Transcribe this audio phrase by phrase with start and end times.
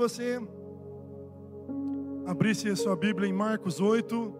[0.00, 0.40] Você
[2.24, 4.34] abrisse a sua Bíblia em Marcos 8.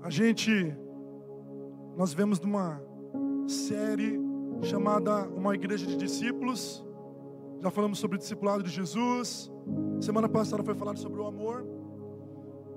[0.00, 0.74] A gente,
[1.98, 2.82] nós vemos numa
[3.46, 4.18] série
[4.62, 6.82] chamada Uma Igreja de Discípulos.
[7.60, 9.52] Já falamos sobre o discipulado de Jesus.
[10.00, 11.66] Semana passada foi falado sobre o amor.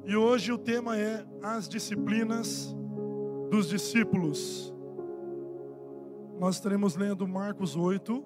[0.04, 2.76] E hoje o tema é as disciplinas
[3.50, 4.76] dos discípulos.
[6.38, 8.26] Nós estaremos lendo Marcos 8,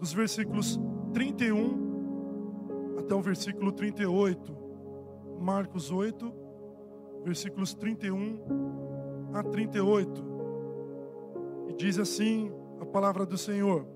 [0.00, 0.78] dos versículos
[1.12, 4.56] 31 até o versículo 38.
[5.40, 6.32] Marcos 8,
[7.24, 10.24] versículos 31 a 38.
[11.68, 13.86] E diz assim a palavra do Senhor.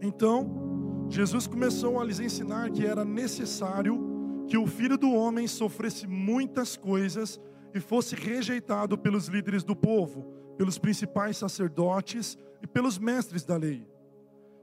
[0.00, 6.06] Então, Jesus começou a lhes ensinar que era necessário que o filho do homem sofresse
[6.06, 7.40] muitas coisas
[7.74, 10.22] e fosse rejeitado pelos líderes do povo,
[10.56, 13.86] pelos principais sacerdotes e pelos mestres da lei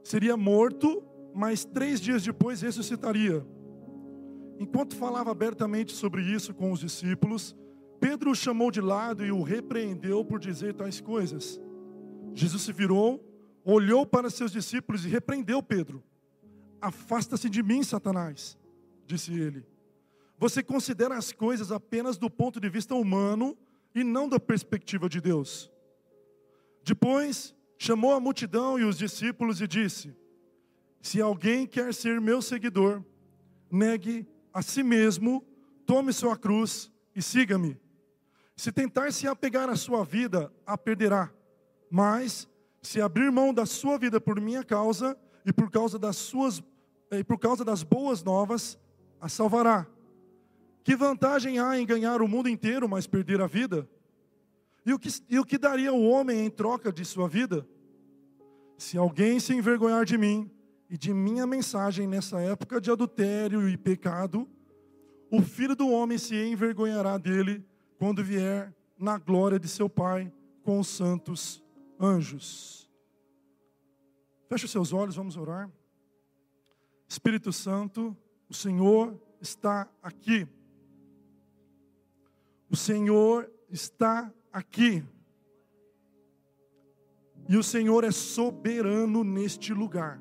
[0.06, 1.02] seria morto,
[1.36, 3.46] mas três dias depois ressuscitaria.
[4.58, 7.54] Enquanto falava abertamente sobre isso com os discípulos,
[8.00, 11.60] Pedro o chamou de lado e o repreendeu por dizer tais coisas.
[12.34, 13.22] Jesus se virou,
[13.62, 16.02] olhou para seus discípulos e repreendeu Pedro.
[16.80, 18.56] Afasta-se de mim, Satanás,
[19.06, 19.62] disse ele.
[20.38, 23.56] Você considera as coisas apenas do ponto de vista humano
[23.94, 25.70] e não da perspectiva de Deus.
[26.82, 30.14] Depois, chamou a multidão e os discípulos e disse:
[31.06, 33.00] Se alguém quer ser meu seguidor,
[33.70, 35.46] negue a si mesmo,
[35.86, 37.80] tome sua cruz e siga-me.
[38.56, 41.32] Se tentar se apegar à sua vida, a perderá.
[41.88, 42.48] Mas
[42.82, 46.60] se abrir mão da sua vida por minha causa e por causa das suas
[47.12, 48.76] e por causa das boas novas,
[49.20, 49.86] a salvará.
[50.82, 53.88] Que vantagem há em ganhar o mundo inteiro, mas perder a vida?
[54.84, 57.64] E o, que, e o que daria o homem em troca de sua vida?
[58.76, 60.50] Se alguém se envergonhar de mim
[60.88, 64.48] e de minha mensagem nessa época de adultério e pecado,
[65.30, 67.64] o filho do homem se envergonhará dele
[67.98, 70.32] quando vier na glória de seu Pai
[70.62, 71.62] com os santos
[72.00, 72.88] anjos.
[74.48, 75.70] Feche seus olhos, vamos orar.
[77.08, 78.16] Espírito Santo,
[78.48, 80.46] o Senhor está aqui.
[82.70, 85.04] O Senhor está aqui.
[87.48, 90.20] E o Senhor é soberano neste lugar.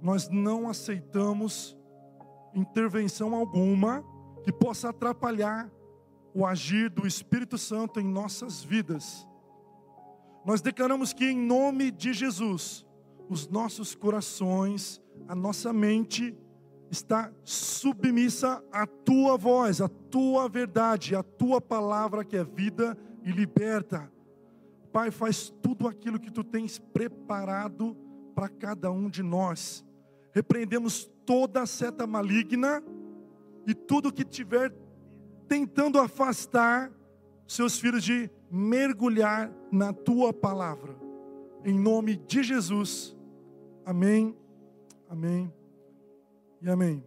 [0.00, 1.76] Nós não aceitamos
[2.54, 4.04] intervenção alguma
[4.44, 5.70] que possa atrapalhar
[6.34, 9.26] o agir do Espírito Santo em nossas vidas.
[10.44, 12.86] Nós declaramos que, em nome de Jesus,
[13.28, 16.36] os nossos corações, a nossa mente
[16.90, 23.32] está submissa à tua voz, à tua verdade, à tua palavra que é vida e
[23.32, 24.10] liberta.
[24.92, 27.96] Pai, faz tudo aquilo que tu tens preparado
[28.34, 29.85] para cada um de nós.
[30.36, 32.82] Repreendemos toda a seta maligna
[33.66, 34.70] e tudo que tiver
[35.48, 36.92] tentando afastar
[37.48, 40.94] seus filhos de mergulhar na tua palavra.
[41.64, 43.16] Em nome de Jesus.
[43.82, 44.36] Amém.
[45.08, 45.50] Amém
[46.60, 47.02] e amém.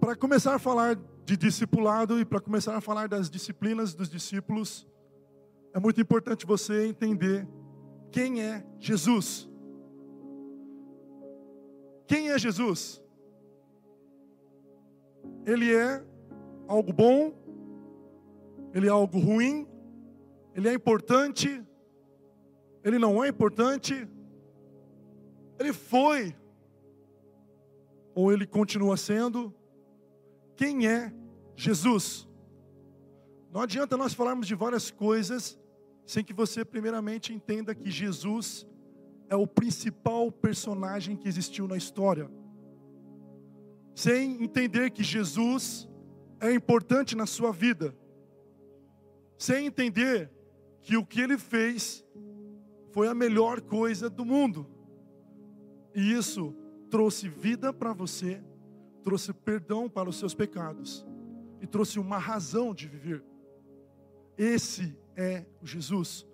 [0.00, 0.96] Para começar a falar
[1.26, 4.86] de discipulado e para começar a falar das disciplinas dos discípulos,
[5.74, 7.46] é muito importante você entender
[8.10, 9.54] quem é Jesus.
[12.06, 13.02] Quem é Jesus?
[15.44, 16.04] Ele é
[16.66, 17.34] algo bom,
[18.72, 19.66] ele é algo ruim,
[20.54, 21.64] ele é importante,
[22.84, 24.08] ele não é importante,
[25.58, 26.34] ele foi,
[28.14, 29.54] ou ele continua sendo.
[30.56, 31.12] Quem é
[31.54, 32.28] Jesus?
[33.52, 35.58] Não adianta nós falarmos de várias coisas
[36.04, 38.66] sem que você, primeiramente, entenda que Jesus
[39.28, 42.30] é o principal personagem que existiu na história.
[43.94, 45.88] Sem entender que Jesus
[46.40, 47.96] é importante na sua vida.
[49.38, 50.30] Sem entender
[50.80, 52.04] que o que ele fez
[52.92, 54.66] foi a melhor coisa do mundo.
[55.94, 56.54] E isso
[56.90, 58.42] trouxe vida para você,
[59.02, 61.06] trouxe perdão para os seus pecados
[61.60, 63.24] e trouxe uma razão de viver.
[64.36, 66.26] Esse é o Jesus.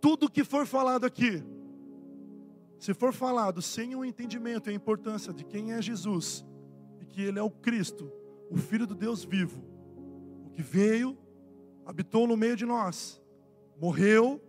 [0.00, 1.42] Tudo que for falado aqui,
[2.80, 6.42] se for falado sem o entendimento e a importância de quem é Jesus
[6.98, 8.10] e que Ele é o Cristo,
[8.50, 9.62] o Filho do Deus vivo,
[10.46, 11.16] o que veio,
[11.84, 13.20] habitou no meio de nós,
[13.78, 14.42] morreu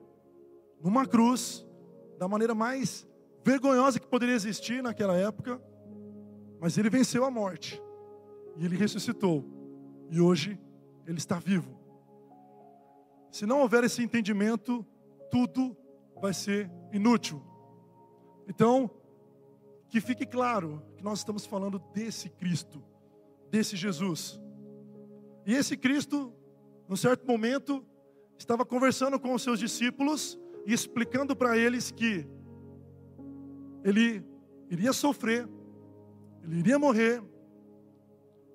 [0.82, 1.68] numa cruz,
[2.18, 3.06] da maneira mais
[3.44, 5.62] vergonhosa que poderia existir naquela época,
[6.58, 7.82] mas ele venceu a morte
[8.56, 9.44] e ele ressuscitou,
[10.10, 10.58] e hoje
[11.06, 11.78] ele está vivo.
[13.30, 14.86] Se não houver esse entendimento,
[15.30, 15.76] tudo
[16.22, 17.51] vai ser inútil.
[18.48, 18.90] Então,
[19.90, 22.82] que fique claro que nós estamos falando desse Cristo,
[23.50, 24.40] desse Jesus.
[25.46, 26.34] E esse Cristo,
[26.88, 27.86] num certo momento,
[28.38, 32.26] estava conversando com os seus discípulos e explicando para eles que
[33.84, 34.24] ele
[34.70, 35.48] iria sofrer,
[36.44, 37.22] ele iria morrer,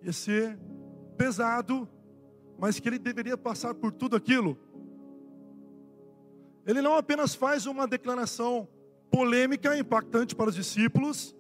[0.03, 0.59] ia ser
[1.17, 1.89] pesado,
[2.59, 4.59] mas que ele deveria passar por tudo aquilo.
[6.65, 8.69] Ele não apenas faz uma declaração
[9.17, 11.35] polêmica, impactante para os discípulos,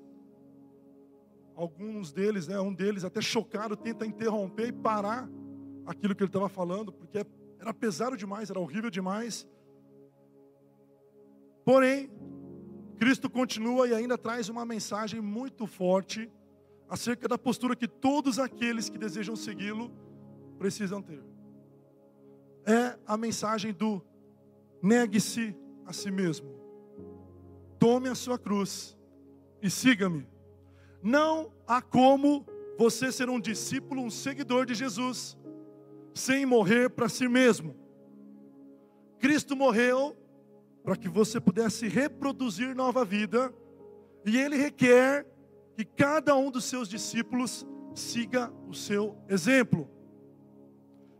[1.55, 5.29] alguns deles, né, um deles até chocado, tenta interromper e parar
[5.85, 7.27] aquilo que ele estava falando, porque
[7.61, 9.47] era pesado demais, era horrível demais.
[11.67, 12.11] Porém,
[12.97, 16.33] Cristo continua e ainda traz uma mensagem muito forte
[16.89, 19.93] acerca da postura que todos aqueles que desejam segui-lo
[20.59, 21.23] precisam ter.
[22.65, 24.03] É a mensagem do
[24.83, 26.56] negue-se a si mesmo.
[27.79, 28.97] Tome a sua cruz
[29.63, 30.27] e siga-me.
[31.03, 32.47] Não há como
[32.79, 35.37] você ser um discípulo, um seguidor de Jesus,
[36.15, 37.75] sem morrer para si mesmo.
[39.19, 40.17] Cristo morreu
[40.83, 43.53] para que você pudesse reproduzir nova vida,
[44.25, 45.27] e Ele requer
[45.75, 49.91] que cada um dos seus discípulos siga o seu exemplo.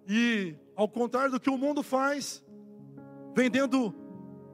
[0.09, 2.45] E, ao contrário do que o mundo faz,
[3.35, 3.95] vendendo,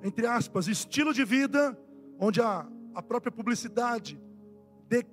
[0.02, 1.78] entre aspas, estilo de vida,
[2.18, 4.20] onde a, a própria publicidade
[4.88, 5.04] de,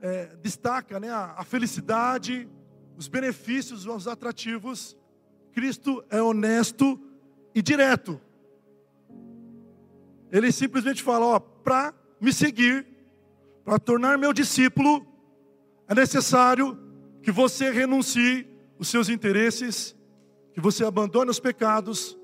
[0.00, 2.48] é, destaca né, a, a felicidade,
[2.96, 4.96] os benefícios, os atrativos,
[5.52, 7.00] Cristo é honesto
[7.54, 8.20] e direto.
[10.30, 12.86] Ele simplesmente fala: ó, para me seguir,
[13.64, 15.06] para tornar meu discípulo,
[15.88, 16.78] é necessário
[17.22, 18.46] que você renuncie
[18.78, 19.96] os seus interesses,
[20.54, 22.16] que você abandone os pecados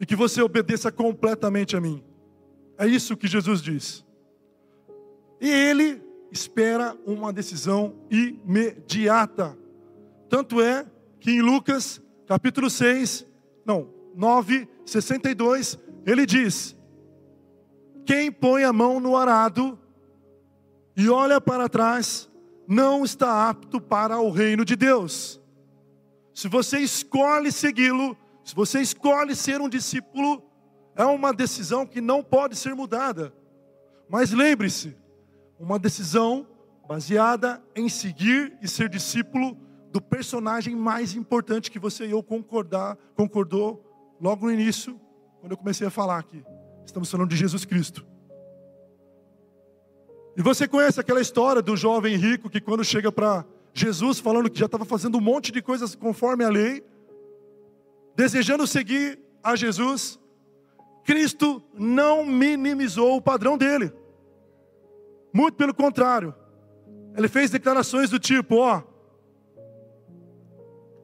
[0.00, 2.04] e que você obedeça completamente a mim.
[2.78, 4.04] É isso que Jesus diz.
[5.40, 9.58] E ele espera uma decisão imediata.
[10.28, 10.86] Tanto é
[11.18, 13.26] que em Lucas, capítulo 6,
[13.66, 16.76] não, 9, 62, ele diz:
[18.06, 19.78] Quem põe a mão no arado
[20.96, 22.30] e olha para trás,
[22.66, 25.40] não está apto para o reino de Deus.
[26.34, 30.42] Se você escolhe segui-lo, se você escolhe ser um discípulo,
[30.98, 33.32] é uma decisão que não pode ser mudada.
[34.08, 34.96] Mas lembre-se,
[35.56, 36.44] uma decisão
[36.88, 39.56] baseada em seguir e ser discípulo
[39.92, 43.84] do personagem mais importante que você e eu concordar, concordou
[44.20, 45.00] logo no início,
[45.40, 46.44] quando eu comecei a falar aqui.
[46.84, 48.04] Estamos falando de Jesus Cristo.
[50.36, 54.58] E você conhece aquela história do jovem rico que quando chega para Jesus falando que
[54.58, 56.82] já estava fazendo um monte de coisas conforme a lei,
[58.16, 60.18] desejando seguir a Jesus,
[61.08, 63.90] Cristo não minimizou o padrão dele.
[65.32, 66.34] Muito pelo contrário.
[67.16, 68.82] Ele fez declarações do tipo, ó,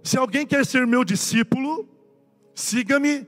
[0.03, 1.89] se alguém quer ser meu discípulo,
[2.55, 3.27] siga-me,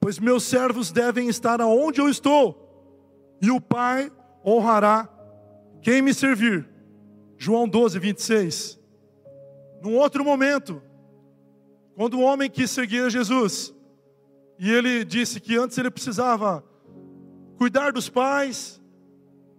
[0.00, 4.10] pois meus servos devem estar aonde eu estou, e o Pai
[4.42, 5.06] honrará
[5.82, 6.66] quem me servir?
[7.36, 8.80] João 12, 26.
[9.82, 10.82] Num outro momento,
[11.94, 13.75] quando um homem quis seguir a Jesus,
[14.58, 16.64] e ele disse que antes ele precisava
[17.56, 18.80] cuidar dos pais,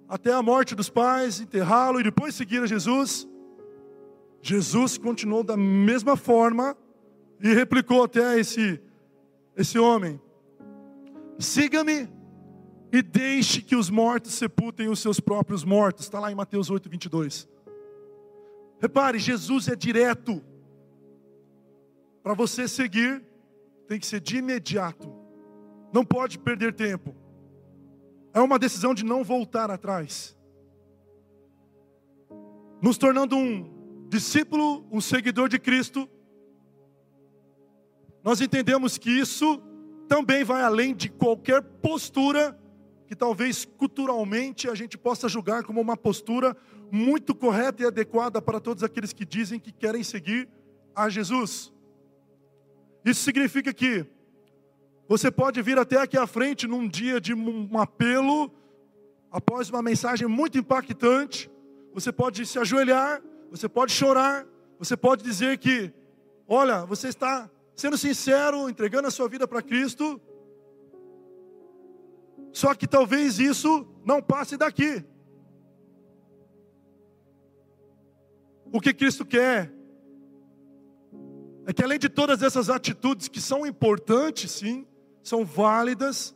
[0.07, 3.27] até a morte dos pais, enterrá-lo e depois seguir a Jesus.
[4.41, 6.75] Jesus continuou da mesma forma
[7.41, 8.81] e replicou até esse,
[9.55, 10.19] esse homem:
[11.37, 12.09] siga-me
[12.91, 16.05] e deixe que os mortos sepultem os seus próprios mortos.
[16.05, 17.47] Está lá em Mateus 8, 22.
[18.79, 20.41] Repare, Jesus é direto.
[22.23, 23.23] Para você seguir,
[23.87, 25.11] tem que ser de imediato.
[25.93, 27.15] Não pode perder tempo.
[28.33, 30.37] É uma decisão de não voltar atrás.
[32.81, 36.07] Nos tornando um discípulo, um seguidor de Cristo,
[38.23, 39.61] nós entendemos que isso
[40.07, 42.57] também vai além de qualquer postura
[43.07, 46.55] que talvez culturalmente a gente possa julgar como uma postura
[46.91, 50.49] muito correta e adequada para todos aqueles que dizem que querem seguir
[50.93, 51.73] a Jesus.
[53.07, 54.05] Isso significa que
[55.07, 58.51] você pode vir até aqui à frente num dia de um apelo,
[59.31, 61.49] após uma mensagem muito impactante,
[61.93, 64.45] você pode se ajoelhar, você pode chorar,
[64.77, 65.93] você pode dizer que,
[66.45, 70.19] olha, você está sendo sincero, entregando a sua vida para Cristo,
[72.51, 75.01] só que talvez isso não passe daqui.
[78.69, 79.76] O que Cristo quer
[81.67, 84.87] é que além de todas essas atitudes que são importantes, sim,
[85.21, 86.33] são válidas,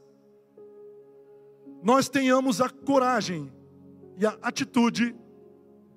[1.81, 3.49] nós tenhamos a coragem
[4.17, 5.15] e a atitude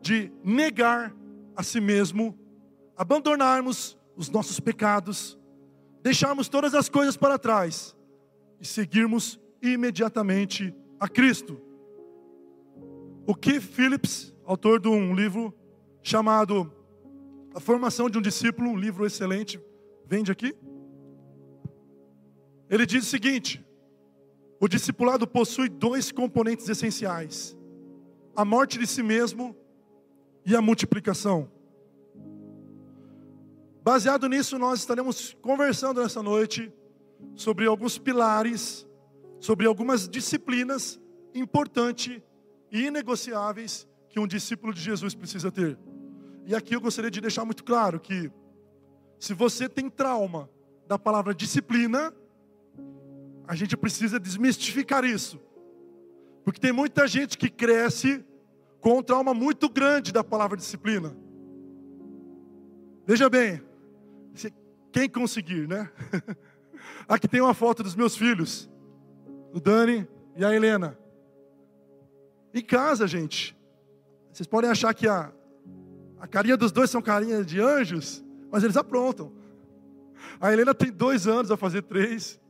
[0.01, 1.13] de negar
[1.57, 2.39] a si mesmo,
[2.97, 5.37] abandonarmos os nossos pecados,
[6.01, 7.97] deixarmos todas as coisas para trás
[8.61, 11.61] e seguirmos imediatamente a Cristo.
[13.27, 15.53] O Keith Phillips, autor de um livro
[16.05, 16.73] chamado
[17.55, 19.61] A Formação de um Discípulo, um livro excelente,
[20.05, 20.53] vende aqui.
[22.69, 23.65] Ele diz o seguinte:
[24.61, 27.57] o discipulado possui dois componentes essenciais:
[28.35, 29.57] a morte de si mesmo
[30.45, 31.49] e a multiplicação.
[33.85, 36.73] Baseado nisso, nós estaremos conversando nessa noite
[37.37, 38.85] sobre alguns pilares,
[39.39, 41.01] sobre algumas disciplinas
[41.33, 42.21] importantes
[42.73, 45.79] e inegociáveis que um discípulo de Jesus precisa ter.
[46.47, 48.31] E aqui eu gostaria de deixar muito claro que,
[49.19, 50.51] se você tem trauma
[50.87, 52.15] da palavra disciplina,
[53.47, 55.41] a gente precisa desmistificar isso.
[56.45, 58.25] Porque tem muita gente que cresce
[58.81, 61.17] com um trauma muito grande da palavra disciplina.
[63.07, 63.63] Veja bem,
[64.93, 65.91] quem conseguir, né?
[67.09, 68.71] Aqui tem uma foto dos meus filhos,
[69.53, 70.99] o Dani e a Helena.
[72.53, 73.57] Em casa, gente,
[74.31, 75.33] vocês podem achar que a,
[76.25, 79.31] a carinha dos dois são carinha de anjos, mas eles aprontam.
[80.41, 82.41] A Helena tem dois anos a fazer três.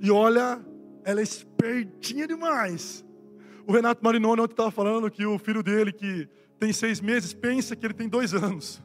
[0.00, 0.58] E olha,
[1.04, 3.04] ela é espertinha demais.
[3.66, 6.26] O Renato Marinoni ontem estava falando que o filho dele, que
[6.58, 8.82] tem seis meses, pensa que ele tem dois anos.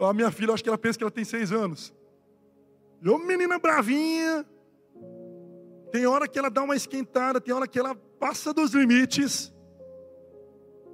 [0.00, 1.94] A minha filha, acho que ela pensa que ela tem seis anos.
[3.00, 4.44] E uma menina bravinha.
[5.92, 9.54] Tem hora que ela dá uma esquentada, tem hora que ela passa dos limites.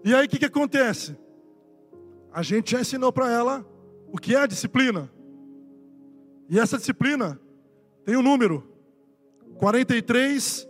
[0.05, 1.17] E aí o que, que acontece?
[2.33, 3.67] A gente já ensinou para ela
[4.11, 5.11] o que é a disciplina.
[6.49, 7.41] E essa disciplina
[8.05, 8.67] tem um número:
[9.57, 10.69] 43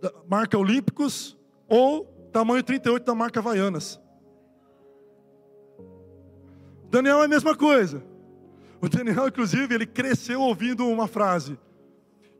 [0.00, 1.36] da marca Olímpicos
[1.68, 4.00] ou tamanho 38 da marca Havaianas.
[6.90, 8.02] Daniel é a mesma coisa.
[8.80, 11.58] O Daniel, inclusive, ele cresceu ouvindo uma frase: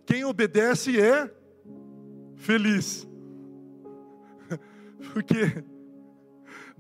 [0.05, 1.31] Quem obedece é
[2.37, 3.09] feliz.
[5.13, 5.65] Porque,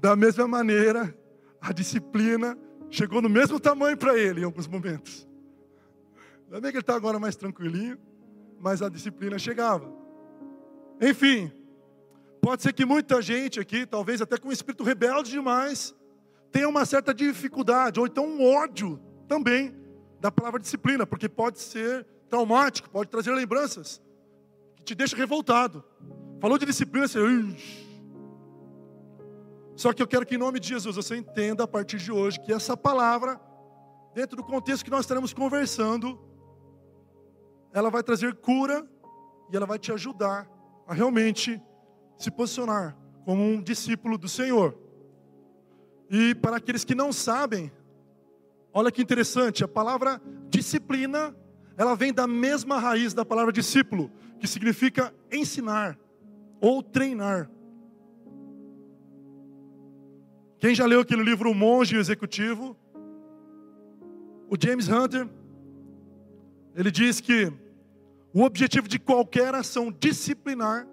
[0.06, 1.12] da mesma maneira,
[1.60, 2.56] a disciplina
[2.88, 5.28] chegou no mesmo tamanho para ele em alguns momentos.
[6.44, 7.98] Ainda bem que ele está agora mais tranquilinho,
[8.60, 9.92] mas a disciplina chegava.
[11.00, 11.50] Enfim,
[12.40, 15.92] pode ser que muita gente aqui, talvez até com um espírito rebelde demais,
[16.52, 19.74] tenha uma certa dificuldade, ou então um ódio também
[20.20, 24.00] da palavra disciplina, porque pode ser traumático, pode trazer lembranças
[24.76, 25.82] que te deixa revoltado.
[26.40, 27.18] Falou de disciplina, você.
[29.76, 32.40] Só que eu quero que em nome de Jesus você entenda a partir de hoje
[32.40, 33.38] que essa palavra,
[34.14, 36.18] dentro do contexto que nós estaremos conversando,
[37.74, 38.88] ela vai trazer cura
[39.52, 40.50] e ela vai te ajudar
[40.86, 41.62] a realmente
[42.16, 44.74] se posicionar como um discípulo do Senhor.
[46.08, 47.70] E para aqueles que não sabem,
[48.72, 51.36] olha que interessante, a palavra disciplina,
[51.76, 55.98] ela vem da mesma raiz da palavra discípulo, que significa ensinar
[56.62, 57.50] ou treinar.
[60.58, 62.76] Quem já leu aquele livro O Monge e o Executivo?
[64.48, 65.28] O James Hunter,
[66.74, 67.52] ele diz que
[68.32, 70.86] o objetivo de qualquer ação disciplinar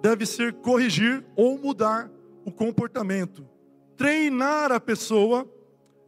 [0.00, 2.10] deve ser corrigir ou mudar
[2.44, 3.46] o comportamento
[3.98, 5.44] treinar a pessoa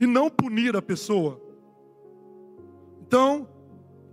[0.01, 1.43] e não punir a pessoa.
[3.03, 3.49] Então,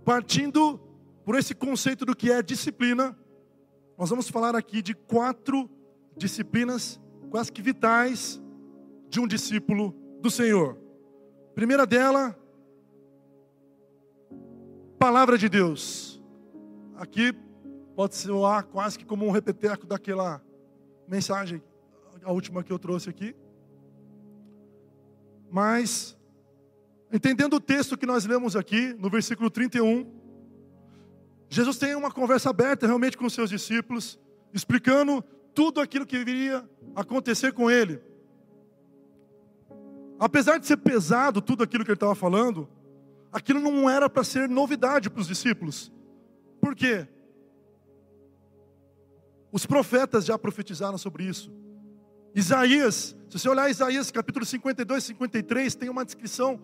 [0.04, 0.78] partindo
[1.24, 3.16] por esse conceito do que é disciplina,
[3.96, 5.70] nós vamos falar aqui de quatro
[6.16, 8.40] disciplinas quase que vitais
[9.08, 10.78] de um discípulo do Senhor.
[11.54, 12.38] Primeira dela,
[14.98, 16.22] palavra de Deus.
[16.96, 17.32] Aqui
[17.94, 20.42] pode soar quase que como um repeteco daquela
[21.06, 21.62] mensagem,
[22.22, 23.34] a última que eu trouxe aqui.
[25.50, 26.16] Mas,
[27.12, 30.06] entendendo o texto que nós lemos aqui, no versículo 31,
[31.48, 34.18] Jesus tem uma conversa aberta realmente com os seus discípulos,
[34.52, 35.24] explicando
[35.54, 38.00] tudo aquilo que viria acontecer com ele.
[40.18, 42.68] Apesar de ser pesado tudo aquilo que ele estava falando,
[43.32, 45.92] aquilo não era para ser novidade para os discípulos.
[46.60, 47.06] Por quê?
[49.52, 51.52] Os profetas já profetizaram sobre isso.
[52.34, 56.60] Isaías, se você olhar Isaías capítulo 52, 53, tem uma descrição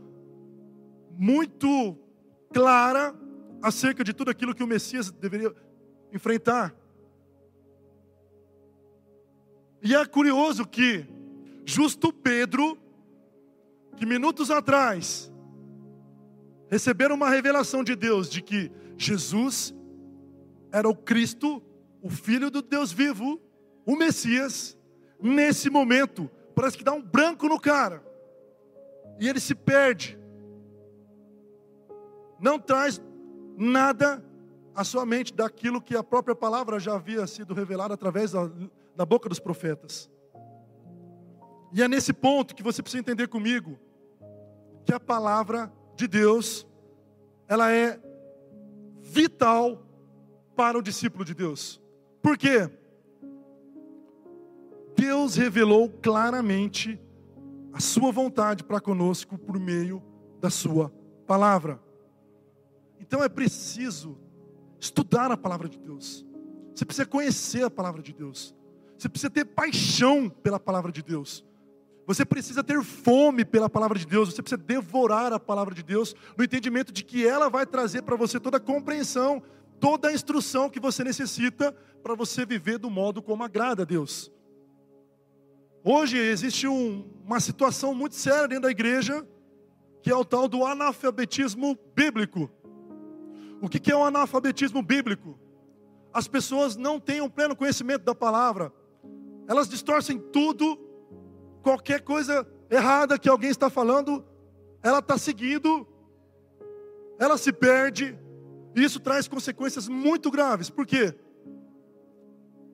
[1.16, 1.96] muito
[2.52, 3.14] clara
[3.62, 5.54] acerca de tudo aquilo que o Messias deveria
[6.12, 6.74] enfrentar.
[9.84, 11.06] E é curioso que
[11.66, 12.78] justo Pedro,
[13.98, 15.30] que minutos atrás
[16.70, 19.74] receberam uma revelação de Deus de que Jesus
[20.72, 21.62] era o Cristo,
[22.00, 23.38] o Filho do Deus vivo,
[23.84, 24.74] o Messias,
[25.20, 28.02] nesse momento, parece que dá um branco no cara,
[29.20, 30.18] e ele se perde,
[32.40, 33.02] não traz
[33.54, 34.24] nada
[34.74, 38.50] à sua mente daquilo que a própria palavra já havia sido revelada através da,
[38.96, 40.10] da boca dos profetas.
[41.72, 43.78] E é nesse ponto que você precisa entender comigo
[44.84, 46.66] que a palavra de Deus
[47.48, 48.00] ela é
[49.00, 49.84] vital
[50.54, 51.80] para o discípulo de Deus.
[52.22, 52.70] Por quê?
[54.96, 57.00] Deus revelou claramente
[57.72, 60.02] a sua vontade para conosco por meio
[60.40, 60.92] da sua
[61.26, 61.80] palavra.
[63.00, 64.16] Então é preciso
[64.78, 66.24] estudar a palavra de Deus.
[66.74, 68.54] Você precisa conhecer a palavra de Deus.
[68.98, 71.44] Você precisa ter paixão pela palavra de Deus.
[72.06, 76.14] Você precisa ter fome pela palavra de Deus, você precisa devorar a palavra de Deus,
[76.36, 79.42] no entendimento de que ela vai trazer para você toda a compreensão,
[79.80, 81.72] toda a instrução que você necessita
[82.02, 84.30] para você viver do modo como agrada a Deus.
[85.82, 89.26] Hoje existe um, uma situação muito séria dentro da igreja,
[90.02, 92.50] que é o tal do analfabetismo bíblico.
[93.60, 95.38] O que é o analfabetismo bíblico?
[96.12, 98.72] As pessoas não têm um pleno conhecimento da palavra,
[99.46, 100.78] elas distorcem tudo
[101.62, 104.24] qualquer coisa errada que alguém está falando,
[104.82, 105.86] ela está seguindo,
[107.18, 108.18] ela se perde,
[108.74, 110.68] e isso traz consequências muito graves.
[110.68, 111.14] Por quê?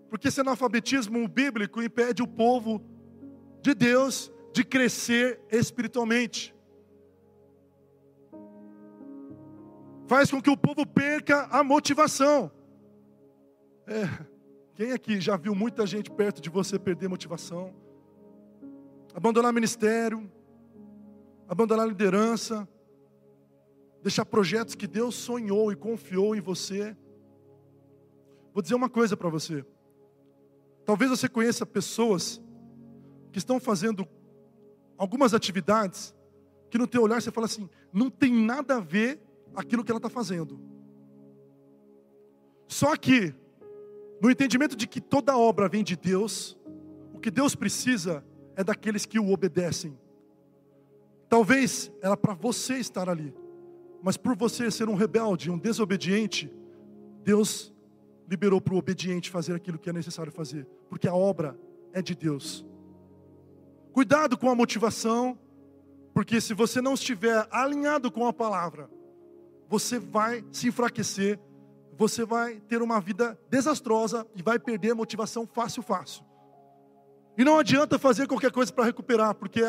[0.09, 2.83] Porque esse analfabetismo bíblico impede o povo
[3.62, 6.55] de Deus de crescer espiritualmente.
[10.09, 12.50] Faz com que o povo perca a motivação.
[13.87, 14.27] É,
[14.80, 17.75] quem aqui já viu muita gente perto de você perder motivação?
[19.14, 20.30] abandonar ministério,
[21.47, 22.66] abandonar liderança,
[24.02, 26.97] deixar projetos que Deus sonhou e confiou em você.
[28.54, 29.66] Vou dizer uma coisa para você.
[30.86, 32.40] Talvez você conheça pessoas
[33.30, 34.08] que estão fazendo
[34.97, 36.14] algumas atividades
[36.71, 39.21] que no teu olhar você fala assim, não tem nada a ver
[39.54, 40.58] aquilo que ela está fazendo.
[42.66, 43.34] Só que,
[44.21, 46.59] no entendimento de que toda obra vem de Deus,
[47.15, 49.99] o que Deus precisa é daqueles que o obedecem.
[51.28, 53.35] Talvez era para você estar ali,
[54.02, 56.52] mas por você ser um rebelde, um desobediente,
[57.23, 57.73] Deus
[58.28, 61.59] liberou para o obediente fazer aquilo que é necessário fazer, porque a obra
[61.93, 62.65] é de Deus.
[63.93, 65.39] Cuidado com a motivação,
[66.13, 68.91] porque se você não estiver alinhado com a palavra,
[69.69, 71.39] você vai se enfraquecer,
[72.00, 76.25] você vai ter uma vida desastrosa e vai perder a motivação fácil, fácil.
[77.36, 79.60] E não adianta fazer qualquer coisa para recuperar, porque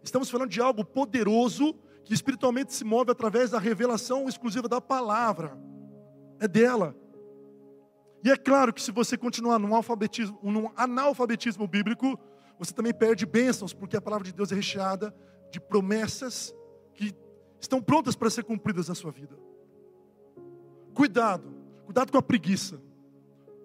[0.00, 5.58] estamos falando de algo poderoso que espiritualmente se move através da revelação exclusiva da palavra.
[6.38, 6.94] É dela.
[8.24, 12.16] E é claro que se você continuar num, alfabetismo, num analfabetismo bíblico,
[12.60, 15.12] você também perde bênçãos, porque a palavra de Deus é recheada
[15.50, 16.54] de promessas
[16.94, 17.12] que
[17.60, 19.36] estão prontas para ser cumpridas na sua vida.
[20.94, 21.61] Cuidado,
[21.92, 22.80] cuidado com a preguiça.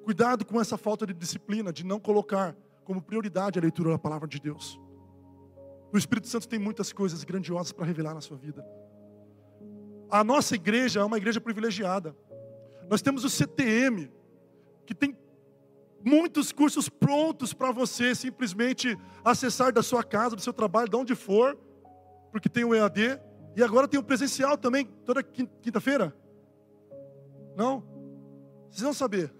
[0.03, 4.27] Cuidado com essa falta de disciplina, de não colocar como prioridade a leitura da palavra
[4.27, 4.77] de Deus.
[5.93, 8.65] O Espírito Santo tem muitas coisas grandiosas para revelar na sua vida.
[10.09, 12.13] A nossa igreja é uma igreja privilegiada.
[12.89, 14.11] Nós temos o CTM,
[14.85, 15.17] que tem
[16.03, 21.15] muitos cursos prontos para você simplesmente acessar da sua casa, do seu trabalho, de onde
[21.15, 21.57] for,
[22.29, 23.21] porque tem o EAD.
[23.55, 26.13] E agora tem o presencial também, toda quinta-feira.
[27.55, 27.96] Não?
[28.69, 29.33] Vocês vão saber.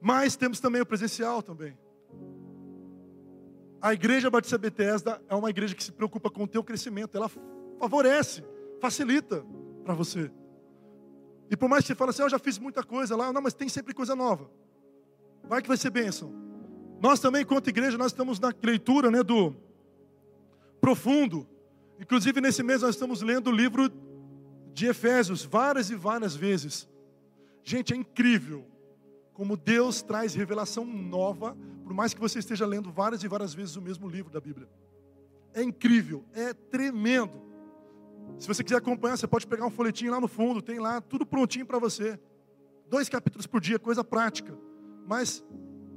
[0.00, 1.76] Mas temos também o presencial também.
[3.80, 7.16] A igreja Batista Bethesda é uma igreja que se preocupa com o teu crescimento.
[7.16, 7.30] Ela
[7.78, 8.44] favorece,
[8.80, 9.44] facilita
[9.84, 10.30] para você.
[11.50, 13.40] E por mais que você fale assim, ah, eu já fiz muita coisa lá, não,
[13.40, 14.50] mas tem sempre coisa nova.
[15.44, 16.32] Vai que vai ser bênção.
[17.00, 19.54] Nós também, enquanto igreja, nós estamos na leitura né, do
[20.80, 21.46] profundo.
[22.00, 23.88] Inclusive, nesse mês, nós estamos lendo o livro
[24.76, 26.86] de Efésios várias e várias vezes.
[27.64, 28.66] Gente, é incrível
[29.32, 33.74] como Deus traz revelação nova, por mais que você esteja lendo várias e várias vezes
[33.76, 34.68] o mesmo livro da Bíblia.
[35.54, 37.40] É incrível, é tremendo.
[38.38, 41.24] Se você quiser acompanhar, você pode pegar um folhetinho lá no fundo, tem lá tudo
[41.24, 42.20] prontinho para você.
[42.86, 44.54] Dois capítulos por dia, coisa prática.
[45.06, 45.42] Mas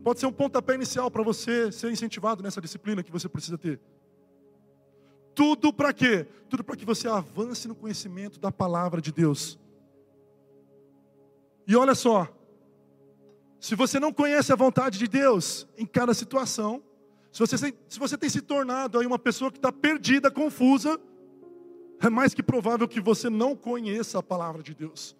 [0.06, 3.82] pode ser um pontapé inicial para você ser incentivado nessa disciplina que você precisa ter.
[5.40, 6.28] Tudo para quê?
[6.50, 9.58] Tudo para que você avance no conhecimento da palavra de Deus.
[11.66, 12.28] E olha só,
[13.58, 16.84] se você não conhece a vontade de Deus em cada situação,
[17.32, 17.56] se você,
[17.88, 21.00] se você tem se tornado aí uma pessoa que está perdida, confusa,
[22.02, 25.16] é mais que provável que você não conheça a palavra de Deus.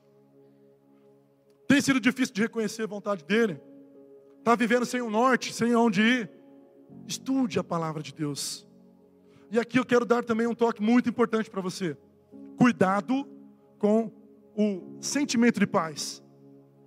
[1.66, 3.58] Tem sido difícil de reconhecer a vontade dele?
[4.40, 6.30] Está vivendo sem um norte, sem onde ir?
[7.08, 8.68] Estude a palavra de Deus.
[9.52, 11.98] E aqui eu quero dar também um toque muito importante para você.
[12.58, 13.28] Cuidado
[13.78, 14.12] com
[14.56, 16.24] o sentimento de paz.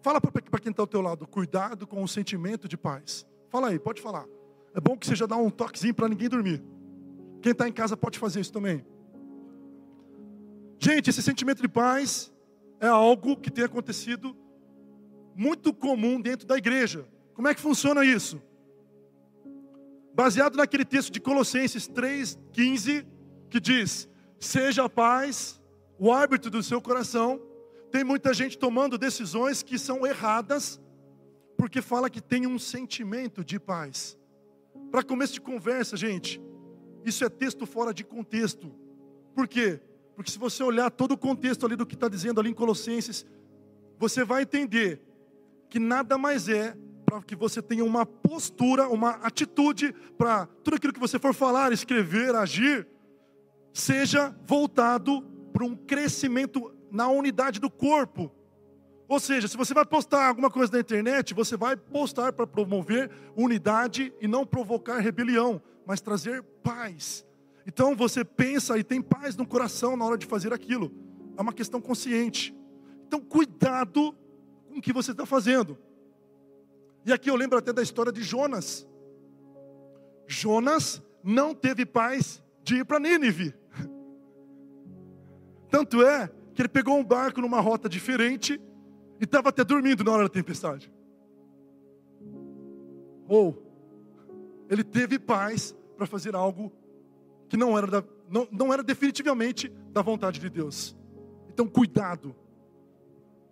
[0.03, 3.27] Fala para quem está ao teu lado, cuidado com o sentimento de paz.
[3.48, 4.27] Fala aí, pode falar.
[4.75, 6.62] É bom que você já dá um toquezinho para ninguém dormir.
[7.40, 8.85] Quem está em casa pode fazer isso também.
[10.79, 12.33] Gente, esse sentimento de paz
[12.81, 14.37] é algo que tem acontecido
[15.35, 17.07] muito comum dentro da igreja.
[17.35, 18.42] Como é que funciona isso?
[20.14, 23.07] Baseado naquele texto de Colossenses 3,15,
[23.48, 25.61] que diz: Seja a paz
[25.98, 27.40] o árbitro do seu coração.
[27.90, 30.81] Tem muita gente tomando decisões que são erradas,
[31.57, 34.18] porque fala que tem um sentimento de paz.
[34.90, 36.40] Para começo de conversa, gente,
[37.05, 38.75] isso é texto fora de contexto.
[39.35, 39.81] Por quê?
[40.14, 43.25] Porque se você olhar todo o contexto ali do que está dizendo ali em Colossenses,
[43.98, 45.01] você vai entender
[45.68, 46.77] que nada mais é
[47.12, 51.70] para que você tenha uma postura, uma atitude para tudo aquilo que você for falar,
[51.70, 52.88] escrever, agir,
[53.75, 55.20] seja voltado
[55.53, 58.33] para um crescimento na unidade do corpo.
[59.07, 63.11] Ou seja, se você vai postar alguma coisa na internet, você vai postar para promover
[63.37, 67.27] unidade e não provocar rebelião, mas trazer paz.
[67.66, 70.90] Então você pensa e tem paz no coração na hora de fazer aquilo.
[71.37, 72.57] É uma questão consciente.
[73.07, 74.16] Então cuidado
[74.66, 75.77] com o que você está fazendo.
[77.04, 78.86] E aqui eu lembro até da história de Jonas.
[80.26, 83.54] Jonas não teve paz de ir para Nínive.
[85.68, 88.60] Tanto é que ele pegou um barco numa rota diferente
[89.20, 90.92] e estava até dormindo na hora da tempestade.
[93.28, 93.62] Ou
[94.68, 96.72] ele teve paz para fazer algo
[97.48, 100.96] que não era, da, não, não era definitivamente da vontade de Deus.
[101.48, 102.34] Então, cuidado.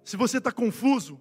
[0.02, 1.20] Se você está confuso,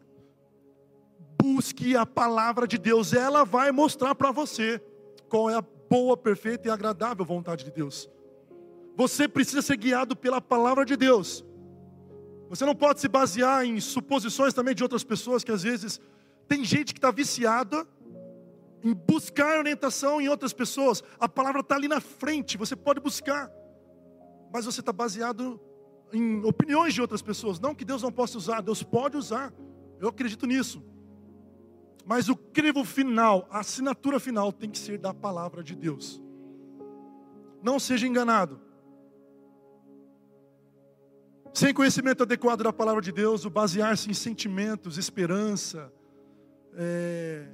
[1.41, 4.81] busque a palavra de Deus, ela vai mostrar para você
[5.29, 8.09] qual é a boa, perfeita e agradável vontade de Deus.
[8.95, 11.45] Você precisa ser guiado pela palavra de Deus.
[12.49, 16.01] Você não pode se basear em suposições também de outras pessoas que às vezes
[16.47, 17.87] tem gente que está viciada
[18.83, 21.03] em buscar orientação em outras pessoas.
[21.19, 23.51] A palavra está ali na frente, você pode buscar,
[24.51, 25.59] mas você está baseado
[26.11, 27.59] em opiniões de outras pessoas.
[27.59, 29.53] Não que Deus não possa usar, Deus pode usar.
[29.99, 30.83] Eu acredito nisso.
[32.09, 36.19] Mas o crivo final, a assinatura final tem que ser da palavra de Deus.
[37.61, 38.59] Não seja enganado.
[41.53, 45.93] Sem conhecimento adequado da palavra de Deus, o basear-se em sentimentos, esperança,
[46.73, 47.47] é,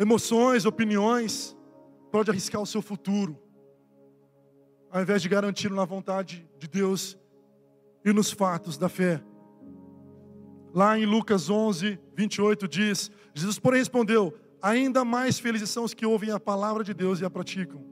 [0.00, 1.56] emoções, opiniões,
[2.10, 3.40] pode arriscar o seu futuro,
[4.90, 7.16] ao invés de garantir na vontade de Deus
[8.04, 9.22] e nos fatos da fé.
[10.74, 16.06] Lá em Lucas 11, 28 diz: Jesus, porém, respondeu: Ainda mais felizes são os que
[16.06, 17.84] ouvem a palavra de Deus e a praticam.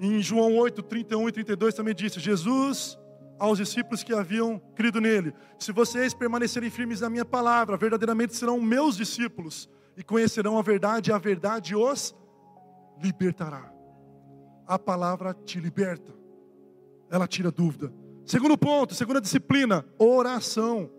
[0.00, 2.98] Em João 8, 31 e 32 também disse: Jesus
[3.38, 8.60] aos discípulos que haviam crido nele: Se vocês permanecerem firmes na minha palavra, verdadeiramente serão
[8.60, 12.14] meus discípulos e conhecerão a verdade, e a verdade os
[13.02, 13.72] libertará.
[14.66, 16.14] A palavra te liberta,
[17.10, 17.92] ela tira dúvida.
[18.24, 20.90] Segundo ponto, segunda disciplina: oração.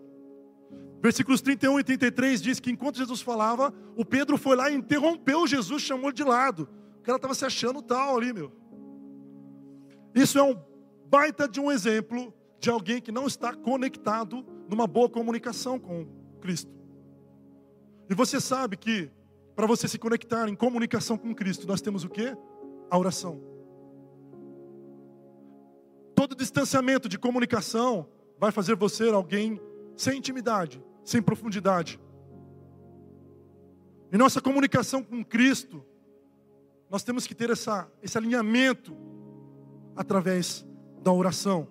[1.02, 5.46] Versículos 31 e 33 diz que enquanto Jesus falava, o Pedro foi lá e interrompeu
[5.46, 6.68] Jesus, chamou de lado.
[6.98, 8.52] O cara estava se achando tal ali, meu.
[10.14, 10.60] Isso é um
[11.06, 16.06] baita de um exemplo de alguém que não está conectado numa boa comunicação com
[16.40, 16.70] Cristo.
[18.08, 19.10] E você sabe que
[19.56, 22.36] para você se conectar em comunicação com Cristo, nós temos o que?
[22.90, 23.40] A oração.
[26.14, 28.06] Todo distanciamento de comunicação
[28.38, 29.60] vai fazer você alguém
[29.96, 32.00] sem intimidade, sem profundidade.
[34.12, 35.84] Em nossa comunicação com Cristo,
[36.90, 38.96] nós temos que ter essa, esse alinhamento
[39.94, 40.66] através
[41.02, 41.68] da oração.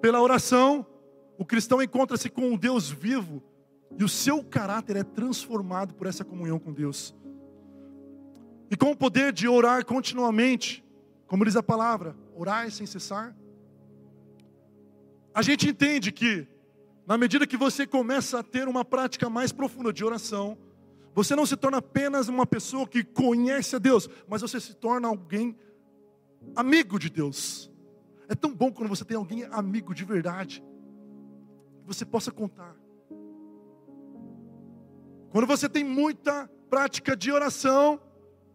[0.00, 0.86] Pela oração,
[1.38, 3.42] o cristão encontra-se com um Deus vivo
[3.98, 7.14] e o seu caráter é transformado por essa comunhão com Deus.
[8.70, 10.84] E com o poder de orar continuamente,
[11.26, 13.36] como diz a palavra, orar sem cessar,
[15.34, 16.48] a gente entende que
[17.06, 20.58] na medida que você começa a ter uma prática mais profunda de oração,
[21.14, 25.06] você não se torna apenas uma pessoa que conhece a Deus, mas você se torna
[25.06, 25.56] alguém
[26.54, 27.70] amigo de Deus.
[28.28, 30.62] É tão bom quando você tem alguém amigo de verdade,
[31.80, 32.76] que você possa contar.
[35.30, 38.00] Quando você tem muita prática de oração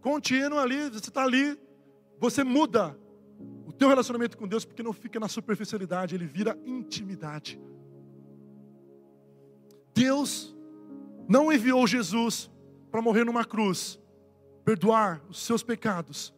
[0.02, 1.58] contínua ali, você está ali,
[2.20, 3.00] você muda
[3.66, 7.60] o teu relacionamento com Deus, porque não fica na superficialidade, ele vira intimidade.
[9.94, 10.56] Deus
[11.28, 12.50] não enviou Jesus
[12.90, 14.00] para morrer numa cruz,
[14.66, 16.34] perdoar os seus pecados,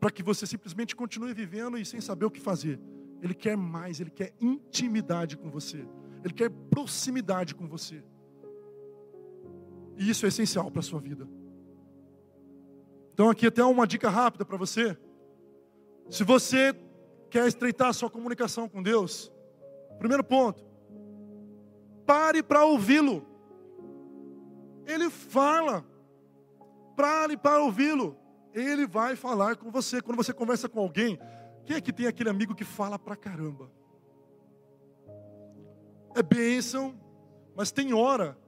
[0.00, 2.80] para que você simplesmente continue vivendo e sem saber o que fazer.
[3.20, 5.84] Ele quer mais, ele quer intimidade com você,
[6.24, 8.02] ele quer proximidade com você.
[9.96, 11.28] E isso é essencial para a sua vida.
[13.12, 14.96] Então, aqui até uma dica rápida para você.
[16.08, 16.72] Se você
[17.28, 19.32] quer estreitar a sua comunicação com Deus,
[19.98, 20.64] primeiro ponto,
[22.08, 23.22] pare para ouvi-lo.
[24.86, 25.84] Ele fala,
[26.96, 28.16] pare para ouvi-lo.
[28.54, 30.00] Ele vai falar com você.
[30.00, 31.18] Quando você conversa com alguém,
[31.66, 33.70] quem é que tem aquele amigo que fala pra caramba?
[36.16, 36.98] É bênção,
[37.54, 38.38] mas tem hora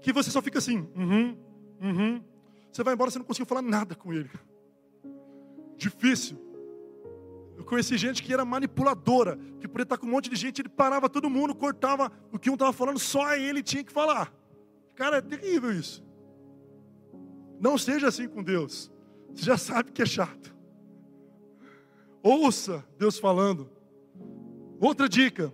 [0.00, 1.38] que você só fica assim, uhum,
[1.82, 2.24] uhum.
[2.72, 4.30] Você vai embora, você não conseguiu falar nada com ele.
[5.76, 6.38] Difícil.
[7.56, 10.68] Eu conheci gente que era manipuladora, que por estar com um monte de gente, ele
[10.68, 14.32] parava todo mundo, cortava o que um estava falando, só ele tinha que falar.
[14.94, 16.04] Cara, é terrível isso.
[17.60, 18.90] Não seja assim com Deus.
[19.34, 20.54] Você já sabe que é chato.
[22.22, 23.70] Ouça Deus falando.
[24.80, 25.52] Outra dica.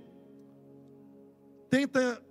[1.69, 2.23] Tenta